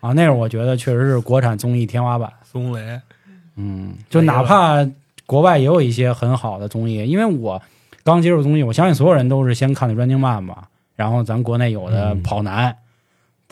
[0.00, 2.32] 啊，那会儿我觉得确实是国产综艺天花板。
[2.42, 3.00] 松雷
[3.56, 4.84] 嗯，就哪怕
[5.26, 7.60] 国外也有一些很好的综艺，因为我
[8.02, 10.64] 刚接触综艺，我相信所有人都是先看的《Running Man》吧，
[10.96, 12.76] 然后咱国内有的嗯跑男，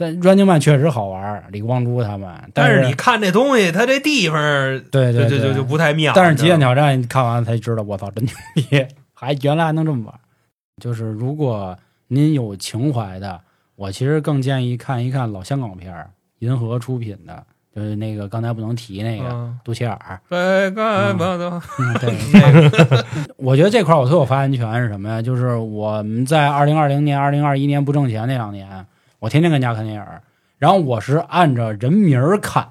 [0.00, 4.38] 但《Running Man》确实好玩，李光洙他们，是但是你看这东西，它这地方
[4.92, 6.12] 对对对就不太妙。
[6.14, 8.86] 但是《极限挑战》看完了才知道，我操，真牛逼！
[9.12, 10.14] 还原来还能这么玩。
[10.80, 11.76] 就是如果
[12.06, 13.40] 您有情怀的，
[13.74, 17.44] 我其实更建议看一看老香港片儿，银河出品的，
[17.74, 20.20] 就是那个刚才不能提那个嗯杜琪尔。
[20.30, 23.04] 该干吧的嗯，对， 那个，
[23.36, 25.20] 我觉得这块儿我特有发言权是什么呀？
[25.20, 28.86] 就是我们在二零二零年、二零二一年不挣钱那两年，
[29.18, 30.22] 我天天跟家看电影儿，
[30.58, 32.68] 然后我是按着人名儿看，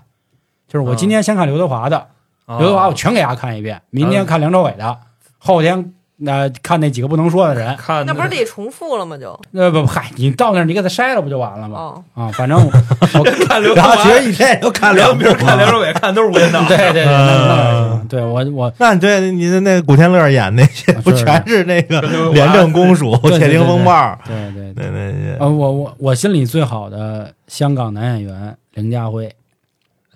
[0.67, 2.07] 就是我今天先看刘德华的，
[2.45, 4.99] 啊刘德华我全给大家看一遍，明天看梁朝伟的，
[5.37, 5.93] 后天
[6.25, 9.15] 呃看那几个不能说的人，看那不是得重复了吗？
[9.17, 9.39] 就？
[9.51, 11.77] 那不不嗨，你到那儿你给他筛了不就完了吗？
[11.77, 12.71] 哦，啊，反正我
[13.19, 16.63] 我 看刘德华其实一天也就看两 部梁明看梁朝伟看都是无间道。
[16.69, 18.07] 对对对，那那嗯。
[18.07, 22.01] 对我我那你对你的那个古天乐演那些，不全是那个
[22.33, 24.17] 廉政公署、对对窃听风暴？
[24.25, 24.85] 对对对。
[24.85, 29.29] 对对对，呃，我我我心里最好的香港男演员梁家辉，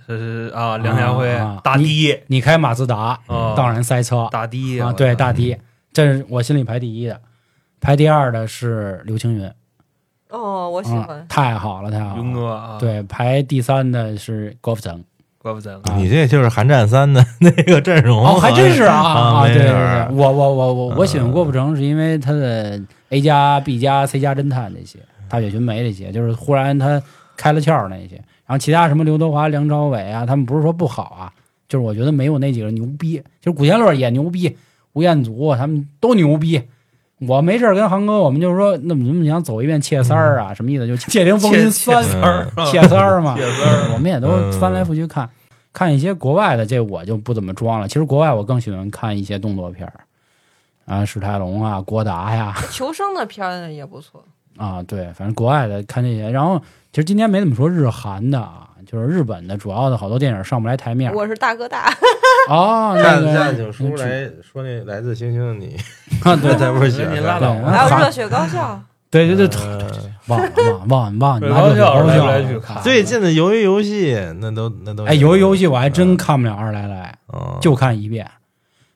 [0.08, 4.28] 是啊，梁家辉啊啊大低你开马自达，啊，当然塞车。
[4.32, 5.56] 大的啊，对大迪，
[5.94, 7.20] 这是我心里排第一的，
[7.80, 9.52] 排第二的是刘青云，
[10.30, 11.26] 哦，我喜嗯欢，。
[11.28, 12.24] 太好了，太好了。
[12.24, 15.04] 云哥啊，，对，排第三的是郭富城，
[15.38, 19.48] 郭富城啊你这就是《寒战三》的 那个阵容，哦，还真是啊啊！
[19.48, 22.80] 对对对，我我我我我喜欢嗯郭富城是因为他的
[23.10, 27.02] A 加 B 加 C 加侦探那些，大雪寻梅那些，就是忽然他
[27.36, 28.16] 开了窍那些。
[28.46, 31.34] 然后其他什么刘德华、梁朝伟啊，他们不是说不好啊，
[31.68, 33.18] 就是我觉得没有那几个牛逼。
[33.42, 34.58] 就是古天乐也牛逼，
[34.94, 36.62] 吴彦祖他们都牛逼。
[37.28, 40.56] 我没事儿跟航哥，我们就是说，那么怎么想走一遍窃三儿啊？
[40.56, 40.88] 什么意思？
[40.88, 45.30] 就《窃听风云三》三儿啊窃三儿嘛， 窃三儿我们也都翻来覆去看，
[45.72, 47.88] 看一些国外的，这我就不怎么装了。
[47.88, 49.94] 其实国外我更喜欢看一些动作片儿，
[50.88, 54.26] 啊，史泰龙啊，郭达呀， 求生的片儿也不错。
[54.58, 56.28] 啊，对，反正国外的看这些。
[56.32, 56.60] 然后
[56.92, 61.14] 其实今天没怎么说日韩的啊，就是日本的主要的好多电影上不来台面。
[61.14, 61.94] 我是大哥大，
[62.50, 65.76] 哦，那下个下请叔来说那来自星星的你，
[66.24, 67.72] 啊， 对才不是喜欢您拉对倒吧。
[67.72, 68.82] 还有热血高校。
[69.10, 69.86] 对对对，呃
[70.28, 70.50] 忘了
[70.88, 78.26] 忘了忘了忘热血高校来去看最近的鱿鱼游戏那都那都哎，鱿鱼游戏我还真看不了二来来，嗯就看一遍，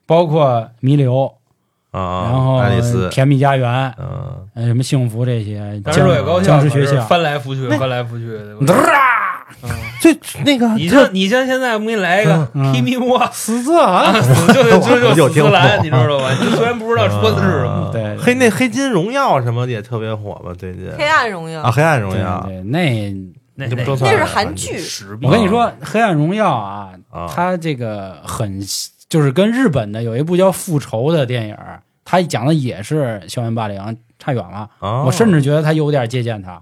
[0.06, 1.26] 包括弥留，
[1.90, 8.38] 啊，然后爱丽丝，甜蜜家园，嗯，呃，什么幸福这些，但是热血高校是僵尸学校，翻来覆去，翻来覆去
[10.00, 14.12] 最那个你像你像现在我给你来一个嗯 T M 莫，死字啊，
[14.52, 16.30] 就就就就死兰，你知道吧？
[16.40, 20.52] 你虽然不知道说的是什么，对，黑那黑金荣耀什么的也特别火吧？
[20.56, 23.12] 最近黑暗荣耀啊，黑暗荣耀对，那
[23.54, 24.78] 那那那是韩剧
[25.22, 28.60] 我跟你说，《黑暗荣耀》啊，啊，它这个很
[29.08, 31.56] 就是跟日本的有一部叫《复仇》的电影，
[32.04, 34.68] 它讲的也是校园霸凌，差远了。
[34.78, 36.60] 啊我甚至觉得它有点借鉴它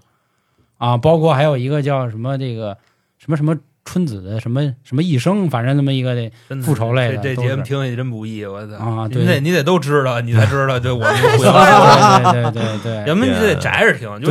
[0.85, 2.77] 啊，包括还有一个叫什么这个
[3.19, 3.57] 什么什么
[3.87, 6.31] 春子的什么什么一生，反正那么一个的
[6.63, 11.53] 复仇类的这这节目听起真不易，我操啊对你得你得都知道，你才知道，就我们互相
[12.33, 13.09] 对对对对对。
[13.09, 14.31] 要么你就得宅着听，就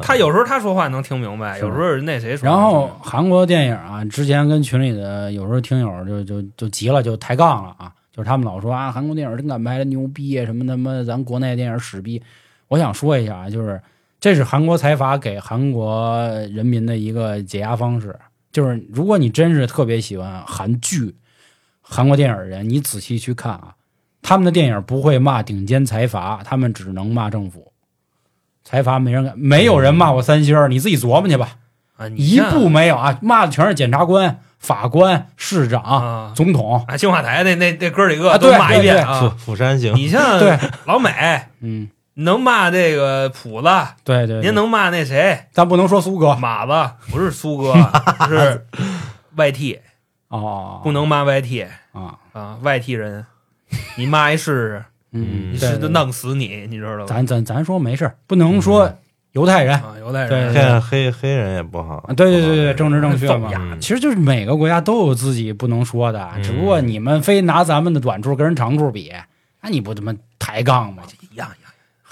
[0.00, 2.56] 他有时候他说话能听明白，有时候那谁说然。
[2.56, 12.22] 后韩国电影啊，之前跟群里的有时候听友就就就急了，就抬杠了啊，就是他们老说啊，韩国电影真敢拍，牛逼啊，什么他妈咱国内电影屎逼。
[12.68, 13.80] 我想说一下啊，就是
[14.22, 16.16] 这是韩国财阀给韩国
[16.52, 18.16] 人民的一个解压方式，
[18.52, 21.16] 就是如果你真是特别喜欢韩剧、
[21.80, 23.74] 韩国电影的人，你仔细去看啊，
[24.22, 27.72] 他们的电影不会骂顶尖财阀，他们只能骂政府。
[28.62, 31.56] 财阀没人敢，没有人骂过三星，你自己琢磨去吧，
[31.96, 36.32] 啊，一像部没有啊，骂的全是检察官、法官、市长、啊。
[36.36, 36.84] 总统。
[36.86, 39.36] 啊，青瓦台那那那哥几个都骂一遍釜啊。
[39.36, 40.56] 釜山行，你像对。
[40.86, 41.10] 老美
[41.58, 43.68] 嗯，能骂这个谱子，
[44.04, 44.42] 对对对。
[44.42, 45.46] 您能骂那谁？
[45.52, 46.34] 咱不能说苏哥。
[46.36, 46.94] 马子？
[47.10, 47.74] 不是苏哥，
[48.28, 48.66] 是
[49.36, 49.80] 外 T，
[50.28, 53.24] 哦，不能骂外 T 啊，啊，YT 人，
[53.96, 57.04] 你骂一试试，嗯，是弄死你，你知道吧？
[57.06, 58.92] 咱咱咱说没事儿，不能说
[59.32, 59.74] 犹太人。
[59.76, 60.52] 啊，犹太人。
[60.52, 61.96] 现在黑黑人也不好。
[62.08, 63.50] 啊，，对对对对，政治正确嘛。
[63.80, 66.42] 其实就是每个国家都有自己不能说的，嗯。
[66.42, 69.12] 只不过你们非拿咱们的短处跟人长处比，
[69.62, 71.02] 那你不他妈抬杠吗？
[71.30, 71.61] 一样一样。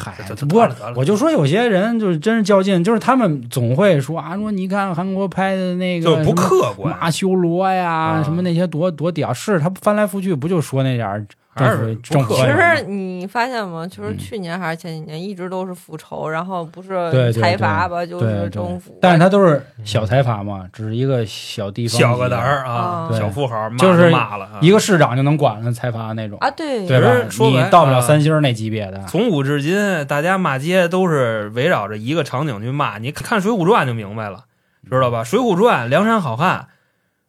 [0.00, 13.84] 嗨这，不过得了得了我就说有些人就是真是较劲，就是他们总会说啊，说你看韩国拍的那就不个什么客观，马修罗呀，啊什么那些多多屌，是他翻来覆去不就说那点儿还政是府其实你发现吗？
[13.84, 18.96] 就是嗯去年还是前几年，一直都是复仇，然后不是财阀吧，就是政府。
[19.02, 27.36] 但是他都是小财阀嘛，只是一个小地方，小个子儿啊，小富豪骂就是骂了啊，一个市长就能管了财阀那种，啊，对对吧其实？
[27.36, 32.98] 说你到不了啊三星那级别的，从古至今，大家骂街都是围绕着一个场景去骂。
[32.98, 34.44] 你看《水浒传》就明白了，
[34.88, 35.22] 知道吧？
[35.24, 36.68] 《水浒传》梁山好汉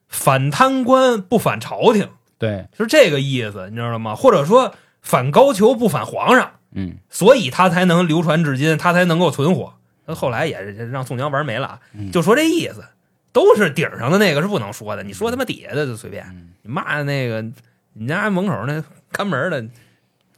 [0.07, 2.07] 反贪官不反朝廷，
[2.41, 4.15] 对，是这个意思，你知道吗？
[4.15, 9.75] 或者说反高俅不反皇上，嗯，所以他才能流传至今，他才能够存活。
[10.07, 12.83] 那后来也是让宋江玩没了，嗯就说这意思，
[13.31, 17.45] 都是顶上的那个是不能说的，你说他妈底下的就随便，嗯你骂那个
[17.93, 19.63] 你家门口那看门的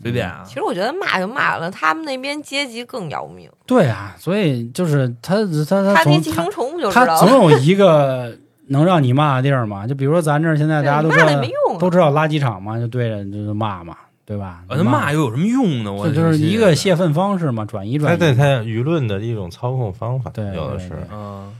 [0.01, 0.56] 随便啊其。
[0.56, 7.20] 实我觉得骂就骂了，他们那边阶级更要命，对啊，所以就是他他他他那寄生虫不就知道了？
[7.20, 8.38] 总有一个
[8.68, 13.95] 能让你骂的地儿吗，就比如说咱这儿现在大家都知道骂没用啊，都知道垃圾场嘛，就对着就是骂嘛，
[14.26, 14.64] 对吧？
[14.68, 15.91] 啊，他骂又有什么用呢？
[15.91, 18.18] 我这就是一个，泄愤方式嘛，转移转移。
[18.18, 21.51] 他对他舆论的一种操控方法，对有的是嗯，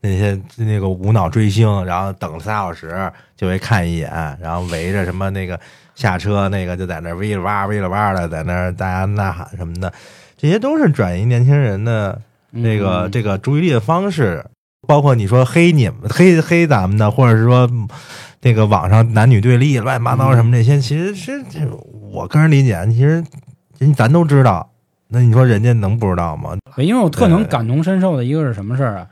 [0.00, 5.58] 那些那个无脑追星，然后等仨小时就会看一眼，然后围着什么那个
[5.94, 9.90] 下车那个就在那儿喂了哇喂了哇的，在那儿大家呐喊什么的，
[10.36, 12.20] 这些都是转移年轻人的
[12.62, 14.44] 这个、嗯这个注意力的方式。
[14.86, 17.88] 包括你说黑你们黑黑咱们的，或者是说嗯
[18.40, 21.60] 那个网上男女对立、乱七八糟什么这些，其实是这
[22.10, 23.24] 我个人理解，其实
[23.78, 24.68] 人咱都知道。
[25.08, 26.56] 那你说人家能不知道吗？
[26.78, 29.06] 因为我特能感同身受的一个是什么事儿啊？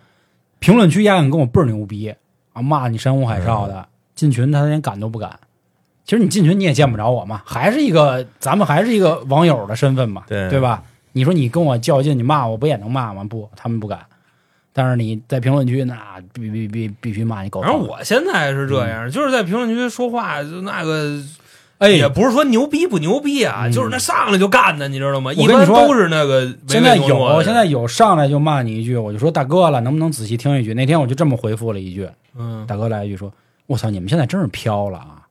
[0.59, 2.13] 评论区压根跟我倍儿牛逼
[2.55, 5.39] 啊，骂你山呼海啸的，进群他连敢都不敢。
[6.05, 10.83] 其实你进群你也见不着我嘛，还是一个咱们还是一个网友的身份嘛，对对吧？
[11.13, 13.23] 你说你跟我较劲，你骂我不也能骂吗？
[13.23, 14.01] 不，他们不敢。
[14.73, 17.61] 但是你在评论区那必必必必须骂你狗。
[17.61, 21.21] 反正我现在是这样，就是在评论区说话，就那个
[21.79, 25.33] 哎，也不是说牛逼不牛逼啊，嗯就是那上来就干的，你知道吗？
[25.33, 30.75] 一般都是那个现在有现在有上来就骂你一句，我就说大哥了，能不能仔细听一句？
[30.75, 32.09] 那天我就这么回复了一句，
[32.39, 33.33] 嗯大哥来一句说
[33.67, 35.25] ：“我操，你们现在真是飘了啊！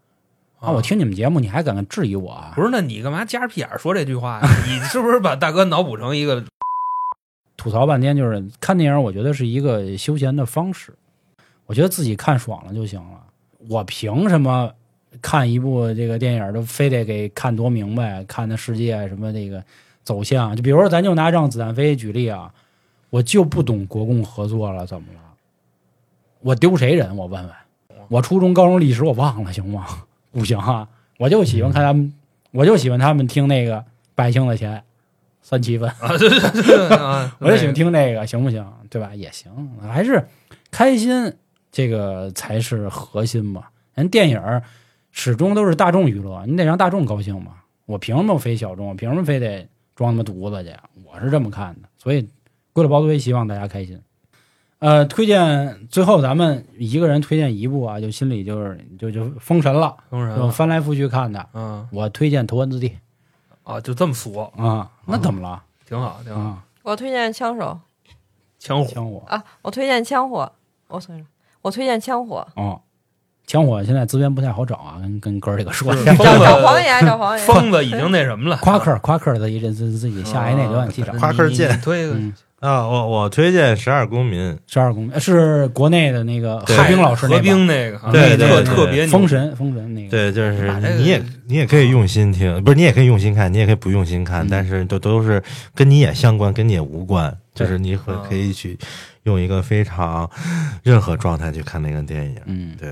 [0.60, 2.52] 啊，我听你们节目，你还敢质疑我啊？
[2.56, 4.50] 不是，那你干嘛夹着屁眼说这句话呀？
[4.68, 6.44] 你是不是把大哥脑补成一个
[7.60, 10.93] 吐槽半天，就是看电影，我觉得是一个休闲的方式，
[11.66, 13.22] 我觉得自己看爽了就行了。
[13.68, 14.72] 我凭什么
[15.22, 19.62] 看一部这个电影都非得给看多明白，看的世界什么这个
[20.03, 20.55] 走向？
[20.55, 22.53] 就比如说，咱就拿《让子弹飞》举例啊，
[23.10, 25.20] 我就不懂国共合作了，怎么了？
[26.39, 27.18] 我丢谁人？
[27.18, 27.51] 我问问。
[28.07, 29.86] 我初中、高中历史我忘了，行吗？
[30.32, 30.88] 不行啊！
[31.18, 32.14] 我就喜欢看他们，
[32.51, 33.84] 我就喜欢他们听那个
[34.16, 34.82] 百姓的钱，
[35.42, 35.92] 三七分。
[36.02, 36.30] 我就
[37.58, 38.66] 喜欢听这个，行不行？
[38.90, 39.14] 对吧？
[39.16, 40.28] 也行，还是
[40.72, 41.34] 开心，
[41.72, 43.64] 这个才是核心嘛。
[43.96, 44.42] 人电影
[45.12, 47.54] 始终都是大众娱乐，你得让大众高兴嘛。
[47.86, 48.88] 我凭什么非小众？
[48.88, 50.76] 我凭什么非得装他妈犊子去？
[51.04, 51.90] 我是这么看的。
[51.98, 52.28] 所以
[52.72, 54.00] 归了包堆，希望大家开心。
[54.78, 61.46] 呃，推荐最后咱们一个人推荐一部啊，就心里就是就就封神了，就翻来覆去看的。
[61.54, 62.96] 嗯我推荐《头文字 D
[63.64, 66.41] 啊，就这么说，》啊，那怎么了挺好，挺好。
[66.41, 66.64] 啊？
[66.84, 67.80] 我推荐枪手
[68.57, 70.51] 枪火枪火啊，我推荐枪火，
[70.88, 71.26] 我推荐
[71.62, 72.82] 我推荐枪火，哦，
[73.45, 75.95] 枪火现在资源不太好找啊，跟跟哥儿这个说。
[75.95, 77.45] 是找黄子，爷，找黄爷。
[77.45, 81.20] 疯子已经那什么了，夸克夸克的一阵自自己下一那浏览器找啊。
[81.20, 90.10] 夸克键你你推个嗯，啊，我我推荐《十二公民》，十二公民是国内的那个对何冰老师那何冰那个啊，对那特特别封神封神那个。
[90.10, 95.41] 对，就是你也你也可以用心听，不是你也可以用心看，你也可以不用心看，嗯但是都都是
[95.74, 98.78] 跟你也相关，跟你也无关，就是你可嗯可以去
[99.24, 100.30] 用一个非常
[100.84, 102.36] 任何状态去看那个电影。
[102.45, 102.89] 嗯，对，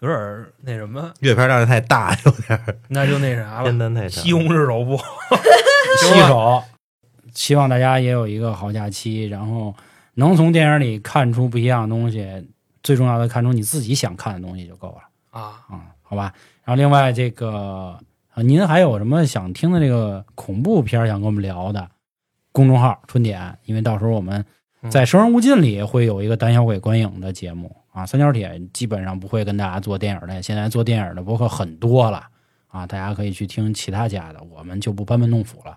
[0.00, 4.22] 有点那什么，阅片量太大，有点那就那啥偏了，单太长。
[4.22, 4.96] 西红柿手部。
[5.98, 6.62] 洗手。
[7.36, 9.72] 希望大家也有一个好假期，然后
[10.14, 12.26] 能从电影里看出不一样的东西，
[12.82, 16.32] 最重要的看出你自己想看的东西就够了啊，啊、好吧？
[16.64, 17.96] 然后另外这个，
[18.30, 21.88] 啊您还有什么想听的这个恐怖片想跟我们聊的？
[22.52, 24.42] 公众号春点，因为到时候我们
[24.88, 28.06] 在《生人勿近》里会有一个胆小鬼观影的节目啊。
[28.06, 32.22] 三角铁基本上不会跟大家做电影的，现在做电影的博客很多了
[32.68, 35.76] 啊，大家可以去听其他家的，我们就不班门弄斧了，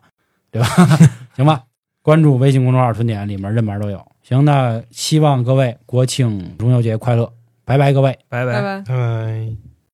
[0.52, 0.68] 对吧？
[1.36, 1.64] 行吧，
[2.02, 4.06] 关注微信公众号“春点”，里面任门都有。
[4.22, 7.32] 行，那希望各位国庆中秋节快乐，
[7.66, 8.18] 拜拜，各位。
[8.30, 8.82] 拜拜拜拜。
[8.82, 9.69] 拜拜。